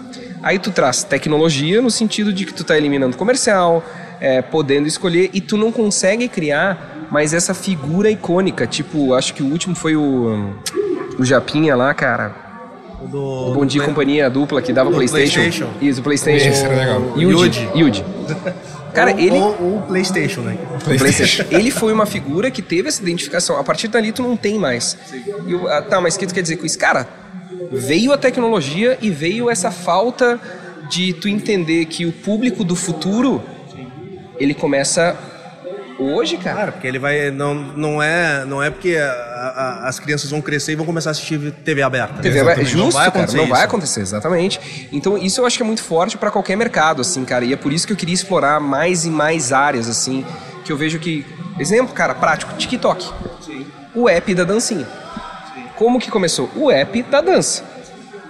[0.42, 3.84] Aí tu traz tecnologia no sentido de que tu tá eliminando comercial,
[4.20, 8.66] é, podendo escolher, e tu não consegue criar mais essa figura icônica.
[8.68, 10.56] Tipo, acho que o último foi o.
[11.18, 12.36] O Japinha lá, cara.
[13.02, 15.40] O do, O Bom Dia e Companhia dupla que dava Do PlayStation.
[15.40, 15.70] PlayStation.
[15.82, 16.50] Isso, o PlayStation.
[16.50, 17.14] Esse era legal.
[17.18, 17.70] Yuji.
[17.76, 18.06] Yuji.
[18.94, 19.38] Cara, o, ele.
[19.38, 20.58] O, o PlayStation, né?
[20.74, 21.44] O PlayStation.
[21.52, 23.60] Ele foi uma figura que teve essa identificação.
[23.60, 24.98] A partir dali tu não tem mais.
[25.46, 26.80] E eu, ah, tá, mas o que tu quer dizer com isso?
[26.80, 27.08] Cara,
[27.72, 30.40] veio a tecnologia e veio essa falta
[30.90, 33.44] de tu entender que o público do futuro
[34.40, 35.16] ele começa
[35.98, 36.56] hoje, cara.
[36.58, 37.32] Cara, porque ele vai.
[37.32, 41.10] Não, não, é, não é porque a- a- as crianças vão crescer e vão começar
[41.10, 42.22] a assistir TV aberta.
[42.22, 42.64] TV aberta.
[42.64, 44.88] Justo, não vai cara, acontecer não vai acontecer, exatamente.
[44.92, 47.46] Então isso eu acho que é muito forte para qualquer mercado, assim, cara.
[47.46, 50.26] E é por isso que eu queria explorar mais e mais áreas, assim,
[50.64, 51.26] que eu vejo que...
[51.58, 53.10] Exemplo, cara, prático, TikTok.
[53.94, 54.86] O app da dancinha.
[55.78, 56.50] Como que começou?
[56.56, 57.64] O app da dança.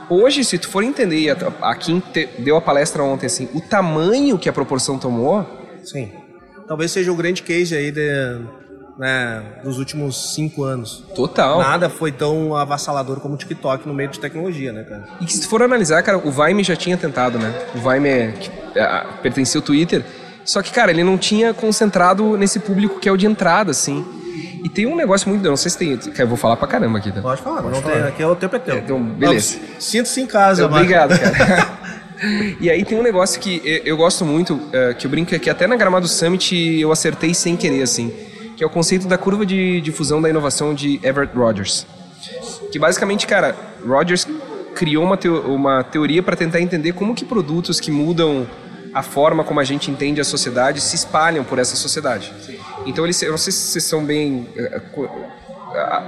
[0.07, 2.01] Hoje, se tu for entender, a, Kim
[2.37, 5.54] deu a palestra ontem, assim, o tamanho que a proporção tomou,
[5.85, 6.11] Sim.
[6.67, 8.41] Talvez seja o grande case aí de,
[8.97, 11.03] né, dos últimos cinco anos.
[11.15, 11.59] total.
[11.59, 15.05] Nada foi tão avassalador como o TikTok no meio de tecnologia, né, cara?
[15.21, 17.53] E se tu for analisar, cara, o Vime já tinha tentado, né?
[17.75, 18.33] O Vime é,
[18.75, 20.03] é, pertencia ao Twitter.
[20.43, 24.05] Só que, cara, ele não tinha concentrado nesse público que é o de entrada, assim.
[24.63, 25.47] E tem um negócio muito.
[25.47, 25.97] Não sei se tem.
[25.97, 27.21] que Eu vou falar pra caramba aqui, tá?
[27.21, 28.77] Pode falar, não tem, aqui é o tempo é teu.
[28.77, 29.57] Então, beleza.
[29.57, 30.65] Não, Sinta-se em casa.
[30.65, 31.77] Obrigado, cara.
[32.59, 35.67] e aí tem um negócio que eu, gosto muito, é, que eu brinco que até
[35.67, 38.11] na Gramado Summit eu acertei sem querer, assim.
[38.55, 41.85] Que é o conceito da curva de difusão da inovação de Everett Rogers.
[42.71, 44.25] Que basicamente, cara, Rogers
[44.75, 48.47] criou uma, teo- uma teoria para tentar entender como que produtos que mudam
[48.93, 52.31] a forma como a gente entende a sociedade se espalham por essa sociedade.
[52.85, 54.47] Então eles, eu não sei se vocês são bem,
[55.75, 56.03] ah,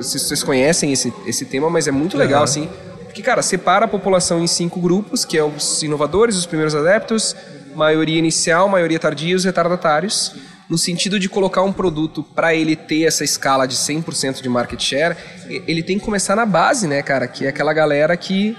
[0.00, 2.68] se vocês conhecem esse, esse tema, mas é muito legal assim,
[3.16, 7.34] porque cara separa a população em cinco grupos, que é os inovadores, os primeiros adeptos,
[7.74, 10.34] maioria inicial, maioria tardia e os retardatários
[10.68, 14.80] no sentido de colocar um produto para ele ter essa escala de 100% de market
[14.82, 15.16] share,
[15.48, 17.26] ele tem que começar na base, né, cara?
[17.28, 18.54] Que é aquela galera que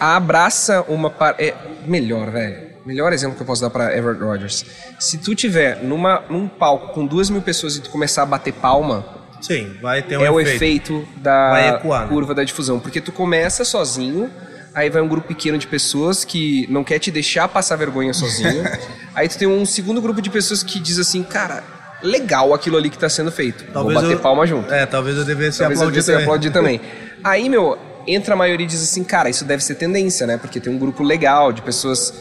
[0.00, 1.10] abraça uma...
[1.10, 1.54] par- É,
[1.86, 2.66] melhor, velho.
[2.86, 4.64] Melhor exemplo que eu posso dar para Everett Rogers.
[4.98, 8.52] Se tu tiver numa, num palco com duas mil pessoas e tu começar a bater
[8.54, 9.04] palma,
[9.46, 10.56] Sim, vai ter um é o efeito.
[10.56, 12.08] efeito da ecoar, né?
[12.08, 12.80] curva da difusão.
[12.80, 14.30] Porque tu começa sozinho,
[14.74, 18.64] aí vai um grupo pequeno de pessoas que não quer te deixar passar vergonha sozinho.
[19.14, 21.62] aí tu tem um segundo grupo de pessoas que diz assim, cara,
[22.02, 23.64] legal aquilo ali que tá sendo feito.
[23.72, 24.72] Vou bater eu- palma junto.
[24.72, 26.24] É, talvez eu devesse Talvez eu aplaudir devesse também.
[26.24, 26.80] aplaudir também.
[27.24, 30.36] Aí, meu, entra a maioria e diz assim, cara, isso deve ser tendência, né?
[30.36, 32.12] Porque tem um grupo legal de pessoas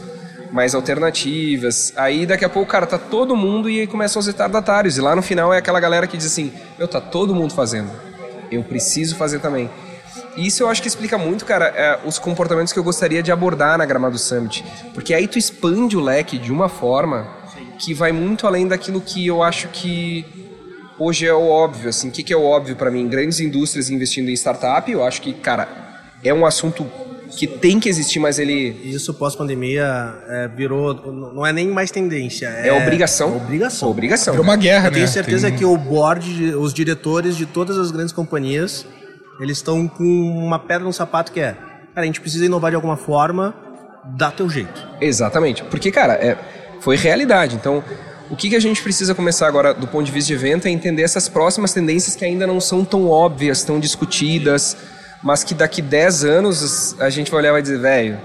[0.55, 1.91] mais alternativas.
[1.97, 4.97] Aí daqui a pouco, cara, tá todo mundo e aí começam os retardatários.
[4.97, 7.91] E lá no final é aquela galera que diz assim, meu, tá todo mundo fazendo.
[8.49, 9.69] Eu preciso fazer também.
[10.37, 13.77] Isso eu acho que explica muito, cara, é, os comportamentos que eu gostaria de abordar
[13.77, 14.63] na Gramado Summit.
[14.93, 17.27] Porque aí tu expande o leque de uma forma
[17.77, 20.25] que vai muito além daquilo que eu acho que
[20.97, 23.09] hoje é o óbvio, assim, o que, que é o óbvio para mim?
[23.09, 25.67] Grandes indústrias investindo em startup, eu acho que, cara,
[26.23, 26.89] é um assunto
[27.37, 30.93] que tem que existir, mas ele Isso pós-pandemia é, virou.
[31.11, 32.47] Não é nem mais tendência.
[32.47, 33.33] É, é obrigação.
[33.33, 33.89] é obrigação.
[33.89, 34.33] Obrigação.
[34.33, 35.11] Virou uma guerra, Eu tenho né?
[35.11, 38.85] certeza Tem- que o board, os diretores de todas as grandes companhias,
[39.39, 41.53] eles estão com uma pedra no sapato que é,
[41.93, 43.53] cara, a gente precisa inovar de alguma forma,
[44.05, 44.87] dá teu jeito.
[45.01, 45.63] Exatamente.
[45.63, 46.37] Porque, cara, é,
[46.79, 47.55] foi realidade.
[47.55, 47.83] Então,
[48.29, 50.71] o que, que a gente precisa começar agora, do ponto de vista de evento, é
[50.71, 54.77] entender essas próximas tendências que ainda não são tão óbvias, tão discutidas,
[55.25, 58.17] mas que daqui 10 anos a gente vai olhar e vai dizer, velho,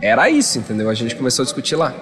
[0.00, 0.88] era isso, entendeu?
[0.88, 1.92] A gente começou a discutir lá.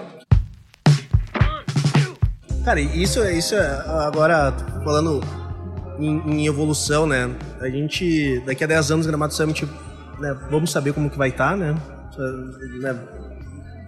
[2.65, 4.53] Cara, isso, isso é, agora,
[4.85, 5.21] falando
[5.99, 7.31] em, em evolução, né?
[7.61, 9.67] A gente, daqui a 10 anos, Gramado Summit,
[10.19, 11.75] né, vamos saber como que vai estar, né?
[12.81, 12.99] Né,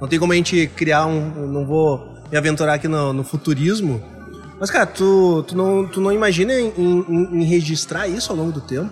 [0.00, 1.46] Não tem como a gente criar um...
[1.46, 4.02] Não vou me aventurar aqui no, no futurismo,
[4.58, 8.52] mas, cara, tu, tu, não, tu não imagina em, em- em registrar isso ao longo
[8.52, 8.90] do tempo?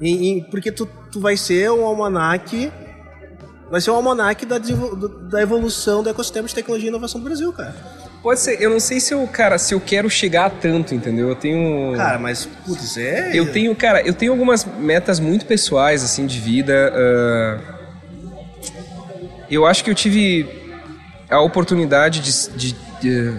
[0.00, 2.72] Em- em- porque tu, tu vai ser um almanac...
[3.70, 7.52] Vai ser um almanac da, da evolução do ecossistema de tecnologia e inovação do Brasil,
[7.52, 7.72] cara.
[8.20, 11.28] Pode ser, eu não sei se eu, cara, se eu quero chegar a tanto, entendeu?
[11.28, 11.96] Eu tenho.
[11.96, 13.30] Cara, mas, putz, é.
[13.32, 16.92] Eu tenho, cara, eu tenho algumas metas muito pessoais, assim, de vida.
[16.92, 17.58] ah,
[19.50, 20.46] eu acho que eu tive
[21.30, 23.34] a oportunidade de, de- de-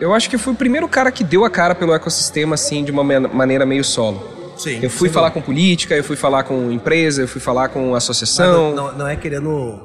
[0.00, 2.82] Eu acho que eu fui o primeiro cara que deu a cara pelo ecossistema, assim,
[2.84, 4.41] de uma man- maneira meio solo.
[4.56, 4.80] Sim.
[4.82, 8.74] Eu fui falar com política, eu fui falar com empresa, eu fui falar com associação.
[8.74, 9.80] Não, não, não é querendo.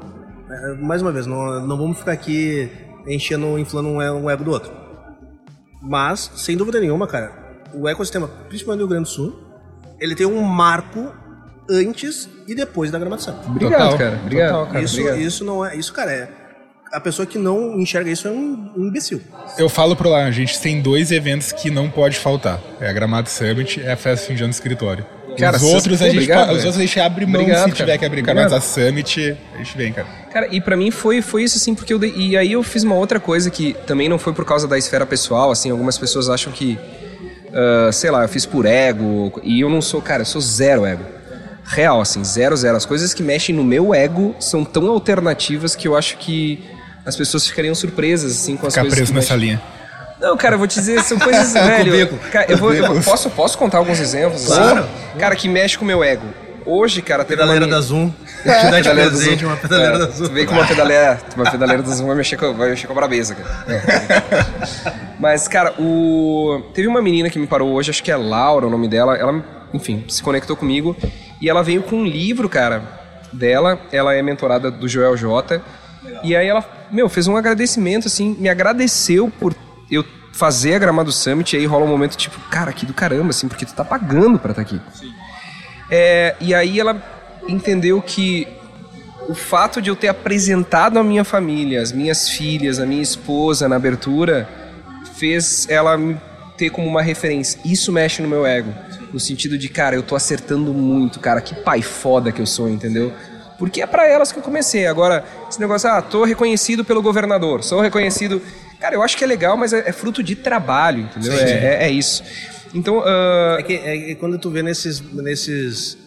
[0.50, 2.70] é, Mais uma vez, não, não vamos ficar aqui
[3.08, 4.72] enchendo, inflando um, e- um ego do outro.
[5.82, 7.32] Mas, sem dúvida nenhuma, cara,
[7.74, 9.34] o ecossistema, principalmente do Rio Grande do Sul,
[10.00, 11.12] ele tem um marco
[11.70, 13.40] antes e depois da gramação.
[13.48, 14.20] Obrigado, Total, cara.
[14.22, 14.82] Obrigado, total, cara.
[14.84, 15.20] Isso, obrigado.
[15.22, 15.76] isso não é.
[15.76, 16.30] Isso, cara, é.
[16.92, 19.22] A pessoa que não enxerga isso é um, um imbecil.
[19.58, 22.60] Eu falo pro lá, a gente tem dois eventos que não pode faltar.
[22.80, 25.06] É a Gramado Summit e a Festa Fim de Ano do Escritório.
[25.38, 26.68] Cara, os outros a gente obrigado, pode- os velho.
[26.70, 27.76] outros a gente abre mão Obrigado, se cara.
[27.76, 28.68] tiver que abrir, cara, mas Obrigado.
[28.68, 30.08] a Summit a gente vem, cara.
[30.32, 32.84] Cara, e pra mim foi, foi isso assim, porque eu dei- e aí eu fiz
[32.84, 36.28] uma outra coisa que também não foi por causa da esfera pessoal, assim, algumas pessoas
[36.30, 36.78] acham que
[37.54, 40.86] ah, sei lá, eu fiz por ego, e eu não sou, cara, eu sou zero
[40.86, 41.04] ego.
[41.64, 42.78] Real, assim, zero, zero.
[42.78, 46.64] As coisas que mexem no meu ego são tão alternativas que eu acho que
[47.08, 49.50] as pessoas ficariam surpresas, assim, com as Ficar coisas preso que nessa mexem.
[49.50, 49.62] linha.
[50.20, 52.10] Não, cara, eu vou te dizer, são coisas, velho.
[52.32, 54.46] Cara, eu vou, eu vou- posso, posso contar alguns exemplos?
[54.48, 54.80] Claro.
[54.80, 55.20] assim?
[55.20, 56.26] Cara, que mexe com o meu ego.
[56.66, 58.10] Hoje, cara, teve uma Pedaleira menina- da Zoom.
[58.44, 59.48] Te dá de presente Zoom.
[59.48, 60.28] uma pedaleira É, da Zoom.
[60.28, 62.94] Tu veio com uma pedaleira, uma pedaleira do Zoom vai mexer com, vai mexer com
[62.94, 64.46] a brabeza, cara.
[65.20, 66.62] Mas, cara, o...
[66.74, 69.16] teve uma menina que me parou hoje, acho que é Laura o nome dela.
[69.16, 69.44] Ela,
[69.74, 70.96] enfim, se conectou comigo.
[71.42, 72.82] E ela veio com um livro, cara,
[73.32, 73.80] dela.
[73.92, 75.62] Ela é mentorada do Joel J.
[76.24, 79.56] E aí ela, meu, fez um agradecimento, assim, me agradeceu por
[79.90, 81.56] eu fazer a Gramado Summit.
[81.56, 84.38] E aí rola um momento tipo, cara, que do caramba, assim, porque tu tá pagando
[84.40, 84.80] pra estar aqui.
[85.90, 87.02] É, e aí ela
[87.48, 88.48] entendeu que
[89.28, 93.68] o fato de eu ter apresentado a minha família, as minhas filhas, a minha esposa
[93.68, 94.48] na abertura,
[95.16, 96.18] fez ela me
[96.58, 97.60] ter como uma referência.
[97.64, 98.74] Isso mexe no meu ego.
[99.14, 102.68] No sentido de, cara, eu tô acertando muito, cara, que pai foda que eu sou,
[102.68, 103.14] entendeu?
[103.58, 104.88] Porque é pra elas que eu comecei.
[104.88, 108.42] Agora, esse negócio, ah, tô reconhecido pelo governador, sou reconhecido.
[108.80, 111.34] Cara, eu acho que é legal, mas é, é fruto de trabalho, entendeu?
[111.34, 112.24] É, é- é isso.
[112.74, 115.98] Então, ah, É que, é que quando tu vê nesses, nesses,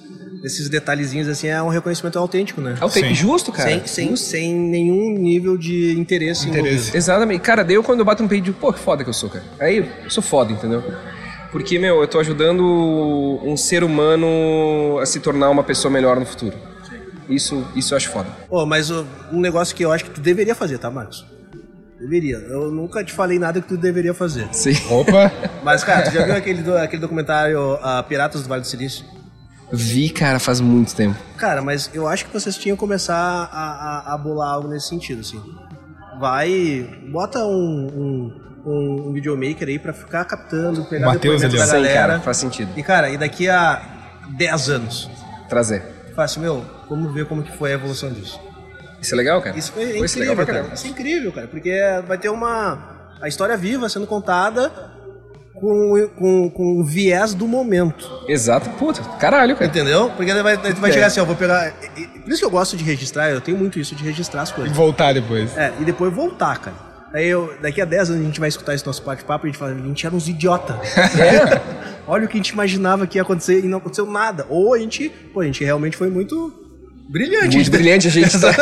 [0.43, 2.77] nesses detalhezinhos assim, é um reconhecimento autêntico, né?
[2.81, 3.15] é o tempo Sim.
[3.15, 3.69] justo, cara.
[3.71, 6.49] sem, sem, sem nenhum nível de interesse.
[6.49, 6.97] Interesse.
[6.97, 7.41] Exatamente.
[7.41, 9.29] Cara, daí eu quando eu bato no peito, digo, pô, que foda que eu sou,
[9.31, 9.45] cara.
[9.59, 10.83] Aí eu sou foda, entendeu?
[11.51, 12.63] Porque, meu, eu tô ajudando
[13.43, 16.57] um ser humano a se tornar uma pessoa melhor no futuro.
[17.31, 18.29] Isso, isso eu acho foda.
[18.49, 21.25] Pô, mas ó, um negócio que eu acho que tu deveria fazer, tá, Marcos?
[21.99, 22.37] Deveria.
[22.37, 24.49] Eu nunca te falei nada que tu deveria fazer.
[24.53, 24.73] Sim.
[24.91, 25.31] Opa!
[25.63, 29.05] Mas, cara, tu já viu aquele, do- aquele documentário ah, Piratas do Vale do Silício?
[29.73, 31.17] Vi, cara, faz muito tempo.
[31.37, 34.89] Cara, mas eu acho que vocês tinham que começar a, a, a bolar algo nesse
[34.89, 35.41] sentido, assim.
[36.19, 37.51] Vai, bota um,
[37.95, 41.95] um, um, um videomaker aí pra ficar captando, pegar Mateus depoimento da Sim, galera.
[41.95, 42.71] cara, faz sentido.
[42.77, 43.81] E, cara, e daqui a
[44.37, 45.11] 10 anos,
[45.49, 45.83] Trazer.
[46.21, 48.39] Fácil, meu, vamos ver como que foi a evolução disso.
[49.01, 49.57] Isso é legal, cara?
[49.59, 50.67] Isso foi Pô, isso é incrível, cara.
[50.75, 51.73] Isso é incrível, cara, porque
[52.07, 54.71] vai ter uma a história viva sendo contada
[55.55, 58.07] com, com, com o viés do momento.
[58.29, 58.69] Exato.
[58.71, 59.67] Puta, caralho, cara.
[59.67, 60.11] Entendeu?
[60.17, 60.93] Porque vai, ele vai É.
[60.93, 61.73] chegar assim, ó, vou pegar.
[61.97, 64.43] e- e- Por isso que eu gosto de registrar, eu tenho muito isso de registrar
[64.43, 64.77] as E coisas.
[64.77, 65.57] voltar depois.
[65.57, 66.77] É, e depois voltar, cara.
[67.13, 69.53] Aí eu, daqui a 10 anos a gente vai escutar esse nosso bate-papo e a
[69.53, 70.79] gente fala, a gente era uns idiota.
[71.19, 71.80] É.
[72.11, 74.45] Olha o que a gente imaginava que ia acontecer e não aconteceu nada.
[74.49, 76.53] Ou a gente, pô, a gente realmente foi muito
[77.09, 77.57] brilhante.
[77.57, 78.53] Muito brilhante, a gente tá...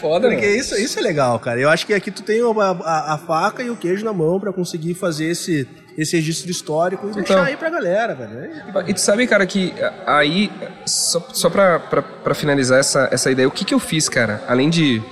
[0.00, 0.56] foda, Porque né?
[0.56, 1.60] isso, isso é legal, cara.
[1.60, 4.38] Eu acho que aqui tu tem a, a- a faca e o queijo na mão
[4.38, 5.66] pra conseguir fazer esse,
[5.98, 7.22] esse registro histórico e Então.
[7.22, 8.50] deixar aí pra galera, velho.
[8.86, 9.72] E tu sabe, cara, que
[10.06, 10.50] aí,
[10.86, 14.42] só, só pra, pra, pra finalizar essa, essa ideia, o que que eu fiz, cara?
[14.46, 15.02] Além de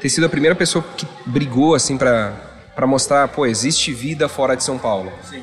[0.00, 2.32] ter sido a primeira pessoa que brigou, assim, pra,
[2.74, 5.12] pra mostrar, pô, existe vida fora de São Paulo.
[5.28, 5.42] Sim.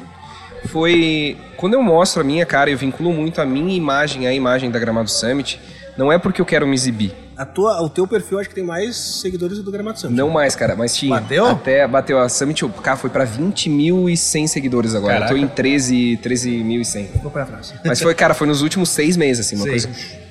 [0.68, 4.72] Foi quando eu mostro a minha cara, eu vinculo muito a minha imagem à imagem
[4.72, 5.60] da Gramado Summit,
[5.98, 7.14] não é porque eu quero me exibir.
[7.36, 10.16] A tua, o teu perfil acho que tem mais seguidores do Gramado Summit.
[10.16, 11.20] Não mais, cara, mas tinha.
[11.20, 11.48] Bateu?
[11.48, 15.14] Até bateu a Summit, o cara foi pra 20.100 seguidores agora.
[15.14, 15.34] Caraca.
[15.34, 17.22] Eu tô em 13 13.100.
[17.22, 17.74] Vou pra trás.
[17.84, 19.70] Mas foi, cara, foi nos últimos seis meses, assim, uma Sim.
[19.70, 19.90] coisa.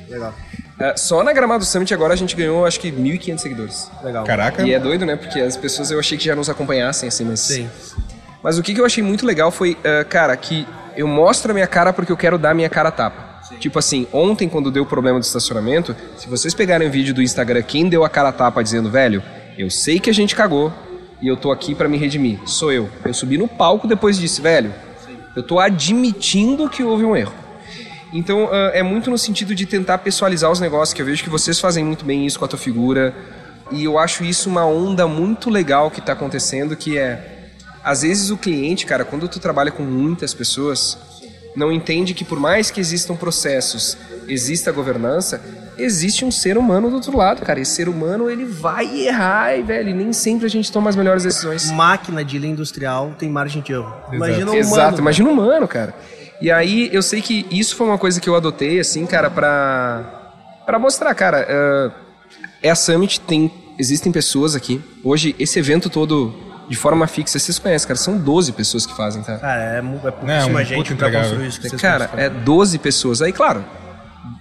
[0.09, 0.35] Legal.
[0.79, 3.91] É, só na Gramado Summit agora a gente ganhou, acho que 1.500 seguidores.
[4.03, 4.25] Legal.
[4.25, 4.63] Caraca.
[4.63, 5.17] E é doido, né?
[5.17, 7.41] Porque as pessoas eu achei que já nos acompanhassem, assim, mas...
[7.41, 7.69] Sim.
[8.43, 10.67] Mas o que, que eu achei muito legal foi, é, cara, que
[10.97, 13.33] eu mostro a minha cara porque eu quero dar a minha cara a tapa.
[13.59, 17.23] Tipo assim, ontem quando deu o problema do estacionamento, se vocês pegarem o vídeo do
[17.23, 19.23] Instagram, quem deu a cara a tapa dizendo, velho,
[19.57, 20.73] eu sei que a gente cagou
[21.21, 22.89] e eu tô aqui pra me redimir, sou eu.
[23.05, 24.73] Eu subi no palco depois disso, velho,
[25.37, 27.35] eu tô admitindo que houve um erro.
[28.13, 31.31] Então ah, é muito no sentido de tentar pessoalizar os negócios, que eu vejo que
[31.31, 33.15] vocês fazem muito bem isso com a tua figura.
[33.71, 37.42] E eu acho isso uma onda muito legal que está acontecendo, que é
[37.85, 40.99] às vezes o cliente, cara, quando tu trabalha com muitas pessoas,
[41.55, 43.97] não entende que por mais que existam processos,
[44.29, 45.41] exista governança,
[45.77, 47.61] existe um ser humano do outro lado, cara.
[47.61, 50.97] Esse ser humano, ele vai errar, e, velho, e nem sempre a gente toma as
[50.97, 51.71] melhores decisões.
[51.71, 53.93] Máquina de linha industrial tem margem de erro.
[54.13, 54.99] Imagina um Exato, humano.
[54.99, 55.95] imagina um humano, cara.
[56.41, 60.63] E aí eu sei que isso foi uma coisa que eu adotei, assim, cara, pra,
[60.67, 61.47] pra mostrar, cara.
[61.49, 61.91] eh,
[62.63, 64.81] é a Summit, tem, existem pessoas aqui.
[65.05, 66.33] Hoje, esse evento todo
[66.73, 69.37] de forma fixa, vocês conhecem, cara, são 12 pessoas que fazem, tá?
[69.37, 71.21] Cara, é, é pouquíssima um gente puta pra entregável.
[71.29, 73.21] construir isso que vocês Cara, é 12 pessoas.
[73.21, 73.63] Aí, claro,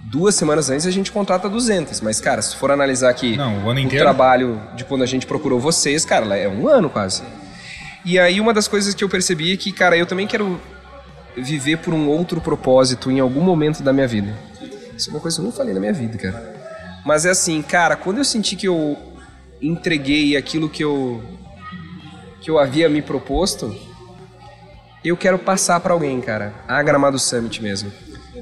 [0.04, 2.00] duas semanas antes a gente contrata 200.
[2.00, 5.26] Mas, cara, se for analisar aqui Não, o ano o trabalho de quando a gente
[5.26, 7.22] procurou vocês, cara, é um ano quase.
[8.02, 10.58] E aí, uma das coisas que eu percebi é que, cara, eu também quero
[11.36, 14.32] viver por um outro propósito em algum momento da minha vida.
[14.96, 16.50] Isso é uma coisa que eu não falei na minha vida, cara.
[17.04, 18.96] Mas é assim, cara, quando eu senti que eu
[19.60, 21.22] entreguei aquilo que eu
[22.42, 23.74] que eu havia me proposto,
[25.04, 26.52] eu quero passar pra alguém, cara.
[26.66, 27.92] A Gramado Summit mesmo.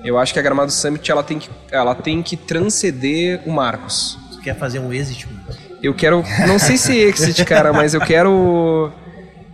[0.03, 4.18] Eu acho que a Gramado Summit ela tem que, ela tem que transcender o Marcos.
[4.32, 5.40] Tu quer fazer um exit, mano?
[5.82, 8.90] Eu quero, não sei se exit, cara, mas eu quero,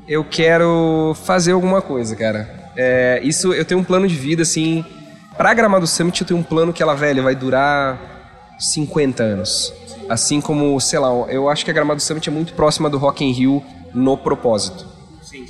[0.09, 2.49] eu quero fazer alguma coisa, cara.
[2.77, 4.85] É, isso, eu tenho um plano de vida assim.
[5.37, 7.99] Pra Gramado Summit eu tenho um plano que ela, velho, vai durar
[8.59, 9.73] 50 anos.
[10.09, 13.25] Assim como, sei lá, eu acho que a Gramado Summit é muito próxima do Rock
[13.25, 13.63] in Rio
[13.95, 14.87] no propósito.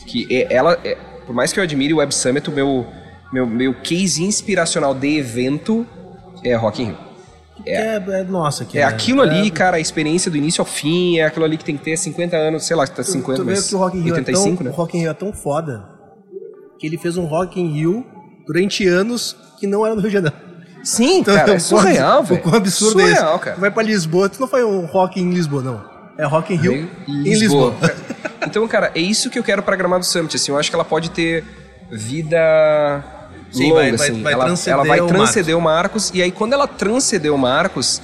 [0.06, 2.86] Que é- ela, é- por mais que eu admire o Web Summit, o meu,
[3.32, 5.86] meu, meu case inspiracional de evento
[6.42, 7.06] é Rock in Rio.
[7.64, 8.78] É, é nossa aqui.
[8.78, 8.86] É né?
[8.86, 11.82] aquilo ali, cara, a experiência do início ao fim, é aquilo ali que tem que
[11.82, 14.14] ter 50 anos, sei lá, tá 50, tu vê mas que o Rock in Rio
[14.14, 14.70] 85, é tão, né?
[14.70, 15.88] o Rock in Rio é tão foda
[16.78, 18.06] que ele fez um Rock in Rio
[18.46, 20.36] durante anos que não era no Rio de Janeiro.
[20.84, 22.42] Sim, cara, é surreal, velho.
[22.42, 23.44] Quão absurdo é surreal, esse?
[23.44, 23.56] cara.
[23.56, 25.95] Tu vai pra Lisboa, tu não foi um Rock em Lisboa, não.
[26.18, 26.90] É Rock in Rio Veio
[27.26, 27.74] em Lisboa.
[28.46, 30.84] então, cara, é isso que eu quero pra Gramado Summit, assim, eu acho que ela
[30.84, 31.44] pode ter
[31.90, 33.04] vida
[33.50, 34.22] Sim, longa, vai- vai- assim.
[34.22, 37.38] vai ela, transcender ela vai o transcender o Marcos, e aí quando ela transcender o
[37.38, 38.00] Marcos,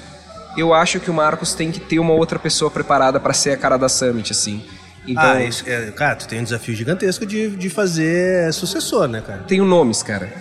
[0.57, 3.57] eu acho que o Marcos tem que ter uma outra pessoa preparada pra ser a
[3.57, 4.65] cara da Summit, assim.
[5.07, 9.21] Então, Ah, isso, é, cara, tu tem um desafio gigantesco de, de fazer sucessor, né,
[9.27, 9.43] cara?
[9.49, 10.33] tenho nomes, cara.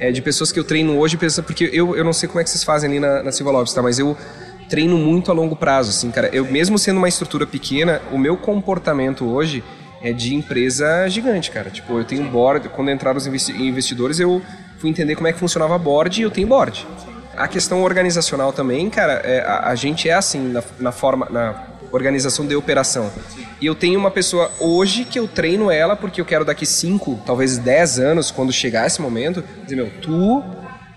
[0.00, 2.50] É, de pessoas que eu treino hoje, porque eu, eu não sei como é que
[2.50, 3.80] vocês fazem ali na, na Silva Lopes, tá?
[3.80, 4.16] Mas eu
[4.72, 6.30] treino muito a longo prazo, assim, cara.
[6.32, 9.62] Eu, mesmo sendo uma estrutura pequena, o meu comportamento hoje
[10.00, 11.68] é de empresa gigante, cara.
[11.68, 14.40] Tipo, eu tenho board, quando entraram os investi- investidores, eu
[14.78, 16.86] fui entender como é que funcionava board e eu tenho board.
[17.36, 21.66] A questão organizacional também, cara, é, a, a gente é assim na, na forma, na
[21.92, 23.10] organização de operação.
[23.60, 27.20] E eu tenho uma pessoa hoje que eu treino ela porque eu quero daqui 5,
[27.26, 30.42] talvez 10 anos, quando chegar esse momento, dizer, meu, tu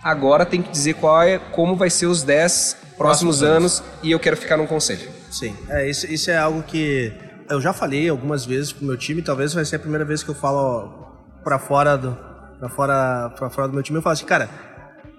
[0.02, 4.20] agora tem que dizer qual é, como vai ser os 10 próximos anos e eu
[4.20, 5.10] quero ficar num conselho.
[5.32, 5.56] Sim.
[5.70, 7.14] É, isso, isso é algo que
[7.50, 10.30] eu já falei algumas vezes pro meu time, talvez vai ser a primeira vez que
[10.30, 12.18] eu falo pra fora do
[12.60, 14.50] para fora para fora do meu time, eu falo assim, cara,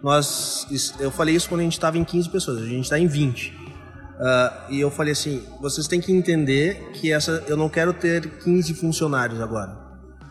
[0.03, 0.67] nós
[0.99, 3.67] eu falei isso quando a gente tava em 15 pessoas, a gente tá em 20.
[4.19, 8.27] Ah, e eu falei assim, vocês têm que entender que essa eu não quero ter
[8.39, 9.77] 15 funcionários agora.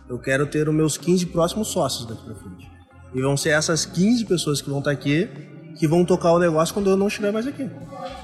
[0.09, 2.69] Eu quero ter os meus 15 próximos sócios daqui pra frente.
[3.13, 5.29] E vão ser essas 15 pessoas que vão estar aqui
[5.75, 7.69] que vão tocar o negócio quando eu não estiver mais aqui.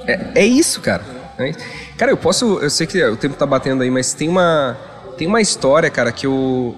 [0.08, 1.04] É, é isso, cara.
[1.38, 1.60] É isso.
[1.98, 2.60] Cara, eu posso.
[2.60, 4.78] Eu sei que o tempo tá batendo aí, mas tem uma.
[5.18, 6.76] Tem uma história, cara, que eu.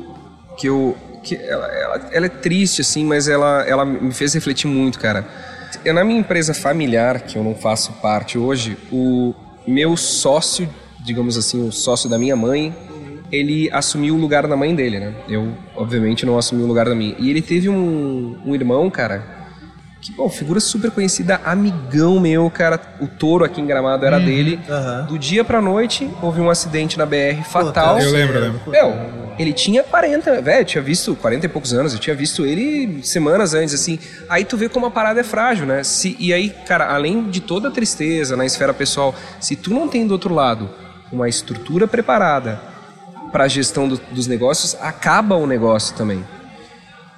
[0.58, 0.98] Que eu.
[1.24, 5.26] Que ela, ela, ela é triste, assim, mas ela, ela me fez refletir muito, cara.
[5.86, 9.34] Eu, na minha empresa familiar, que eu não faço parte hoje, o,
[9.66, 10.70] meu sócio,
[11.04, 12.76] digamos assim, o sócio da minha mãe,
[13.32, 15.14] ele assumiu o lugar da mãe dele, né?
[15.28, 17.16] Eu, obviamente, não assumi o lugar da minha.
[17.18, 19.33] E ele teve um, um irmão, cara,
[20.04, 22.80] que, bom, figura super conhecida, amigão meu, cara.
[23.00, 24.60] O touro aqui em Gramado era dele.
[24.70, 25.06] aham.
[25.08, 27.98] Do dia pra noite, houve um acidente na BR fatal.
[28.00, 28.62] Eu lembro, eu lembro.
[28.72, 28.94] Meu,
[29.40, 33.02] ele tinha 40, velho, eu tinha visto 40 e poucos anos, eu tinha visto ele
[33.04, 33.98] semanas antes, assim.
[34.30, 35.84] Aí tu vê como a parada é frágil, né?
[35.84, 39.88] Se, e aí, cara, além de toda a tristeza na esfera pessoal, se tu não
[39.88, 40.70] tem do outro lado
[41.12, 42.60] uma estrutura preparada
[43.32, 46.24] para a gestão do- dos negócios, acaba o negócio também.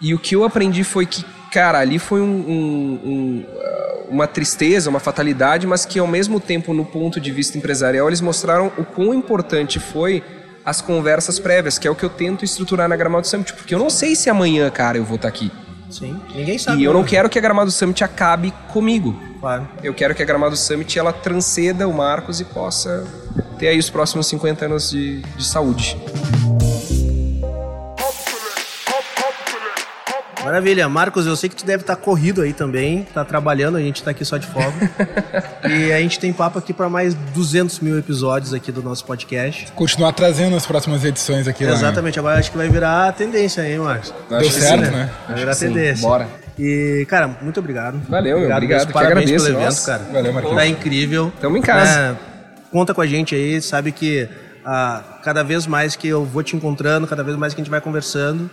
[0.01, 1.25] E o que eu aprendi foi que,
[1.55, 6.37] cara, ali foi um- um- um, ah, uma tristeza, uma fatalidade, mas que ao mesmo
[6.37, 10.21] tempo, no ponto de vista empresarial, eles mostraram o quão importante foi
[10.65, 13.79] as conversas prévias, que é o que eu tento estruturar na Gramado Summit, porque eu
[13.79, 15.49] não sei se amanhã, cara, eu vou estar aqui.
[15.89, 16.81] Sim, ninguém sabe.
[16.81, 17.07] E eu não né?
[17.07, 19.17] quero que a Gramado Summit acabe comigo.
[19.39, 19.65] Claro.
[19.81, 23.07] Eu quero que a Gramado Summit ela transcenda o Marcos e possa
[23.57, 25.97] ter aí os próximos 50 anos de, de saúde.
[30.45, 30.87] Maravilha.
[30.87, 34.11] Marcos, eu sei que tu deve estar corrido aí também, tá trabalhando, a gente tá
[34.11, 34.71] aqui só de folga.
[35.67, 39.71] e a gente tem papo aqui para mais 200 mil episódios aqui do nosso podcast.
[39.71, 41.65] Continuar trazendo as próximas edições aqui.
[41.65, 41.73] né?
[41.73, 44.13] Exatamente, agora acho que vai virar tendência aí, Marcos.
[44.29, 45.09] Deu Acho certo, sim, né?
[45.27, 45.67] Vai virar sim.
[45.67, 46.07] tendência.
[46.07, 46.27] Bora.
[46.59, 47.99] E, cara, muito obrigado.
[48.07, 48.51] Valeu, meu.
[48.51, 49.45] Obrigado, que Parabéns agradeço.
[49.45, 49.91] pelo evento, Nossa.
[49.91, 50.03] cara.
[50.13, 50.57] Valeu, Marquinhos.
[50.57, 51.33] Tá incrível.
[51.41, 51.99] Tamo em casa.
[51.99, 52.15] É,
[52.71, 54.29] conta com a gente aí, sabe que
[54.63, 57.71] ah, cada vez mais que eu vou te encontrando, cada vez mais que a gente
[57.71, 58.49] vai conversando.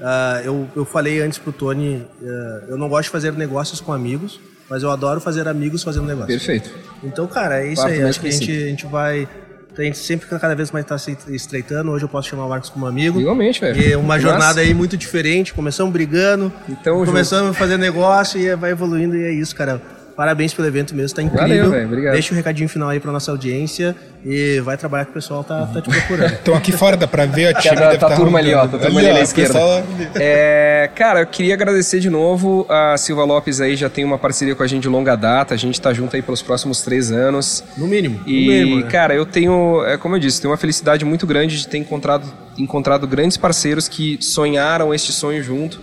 [0.00, 3.92] Ah, eu, eu falei antes pro Tony, ah, eu não gosto de fazer negócios com
[3.92, 6.36] amigos, mas eu adoro fazer amigos fazendo negócios.
[6.44, 6.70] Perfeito.
[7.02, 8.02] Então, cara, é isso Parto aí.
[8.02, 9.28] Acho que a gente, a gente vai.
[9.76, 11.92] A gente sempre cada vez mais está se estreitando.
[11.92, 13.20] Hoje eu posso chamar o Marcos como amigo.
[13.20, 13.80] Igualmente, velho.
[13.80, 15.54] E uma Que jornada aí muito diferente.
[15.54, 19.80] Começamos brigando, Então, começamos a fazer negócio e vai evoluindo e é isso, cara.
[20.18, 21.46] Parabéns pelo evento mesmo, tá incrível.
[21.46, 22.12] Valeu, velho, obrigado.
[22.14, 23.94] Deixa o recadinho final aí pra nossa audiência
[24.26, 26.32] e vai trabalhar que o pessoal tá, tá te procurando.
[26.34, 28.66] Estão aqui fora, dá pra ver a Tá, tá, tá a tá turma ali, ó.
[28.66, 29.52] Tá a turma ali, ó, na esquerda.
[29.54, 29.84] pessoal-
[30.20, 32.66] É, cara, eu queria agradecer de novo.
[32.68, 35.54] A Silva Lopes aí já tem uma parceria com a gente de longa data.
[35.54, 37.62] A gente tá junto aí pelos próximos três anos.
[37.76, 38.20] No mínimo.
[38.26, 38.90] E, no mínimo, né?
[38.90, 42.26] cara, eu tenho, é como eu disse, tenho uma felicidade muito grande de ter encontrado,
[42.58, 45.80] encontrado grandes parceiros que sonharam este sonho junto.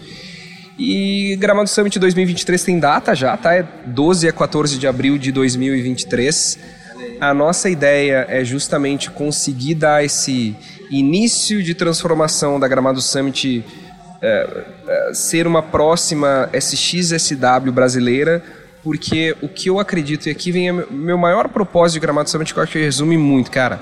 [0.78, 3.54] E Gramado Summit 2023 tem data já, tá?
[3.56, 6.60] É 12 a 14 de abril de 2023.
[7.22, 10.56] A nossa ideia é justamente conseguir dar esse
[10.92, 13.64] início de transformação da Gramado Summit
[14.22, 18.44] é, é, ser uma próxima SXSW brasileira,
[18.84, 22.60] porque o que eu acredito, e aqui vem meu- maior propósito de Gramado Summit, que
[22.60, 23.80] eu acho que resume muito, cara.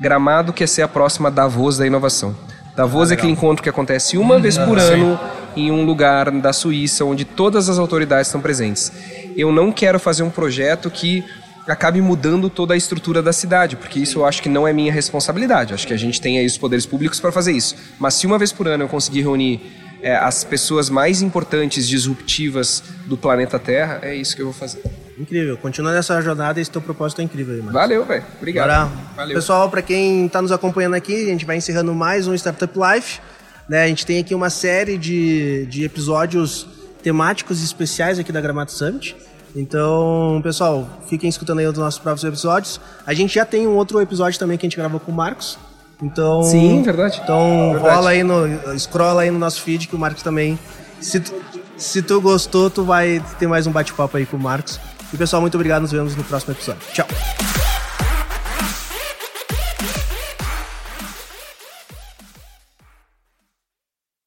[0.00, 2.36] Gramado quer ser a próxima Davos da inovação.
[2.76, 5.18] Davos é aquele encontro que acontece uma vez por ano
[5.56, 8.92] em um lugar da Suíça, onde todas as autoridades estão presentes.
[9.36, 11.24] Eu não quero fazer um projeto que
[11.66, 14.92] acabe mudando toda a estrutura da cidade, porque isso eu acho que não é minha
[14.92, 15.72] responsabilidade.
[15.72, 17.74] Acho que a gente tem aí os poderes públicos para fazer isso.
[17.98, 19.60] Mas se uma vez por ano eu conseguir reunir
[20.02, 24.82] é, as pessoas mais importantes, disruptivas do planeta Terra, é isso que eu vou fazer.
[25.18, 25.56] Incrível.
[25.56, 27.80] Continua nessa jornada, esse teu propósito é incrível aí, Marcos.
[27.80, 28.24] Valeu, velho.
[28.36, 28.92] Obrigado.
[29.16, 29.34] Valeu.
[29.34, 33.20] pessoal, para quem está nos acompanhando aqui, a gente vai encerrando mais um Startup Life.
[33.68, 33.84] Né?
[33.84, 36.66] A gente tem aqui uma série de, de episódios
[37.02, 39.16] temáticos especiais aqui da Gramado Summit.
[39.56, 42.80] Então, pessoal, fiquem escutando aí os nossos próximos episódios.
[43.06, 45.58] A gente já tem um outro episódio também que a gente gravou com o Marcos.
[46.02, 47.20] Então, Sim, verdade.
[47.22, 47.94] Então, Verdade.
[47.94, 50.58] rola aí no scrolla aí no nosso feed que o Marcos também
[51.00, 51.32] se tu,
[51.76, 54.80] se tu gostou, tu vai ter mais um bate-papo aí com o Marcos.
[55.12, 56.82] E pessoal, muito obrigado, nos vemos no próximo episódio.
[56.92, 57.63] Tchau.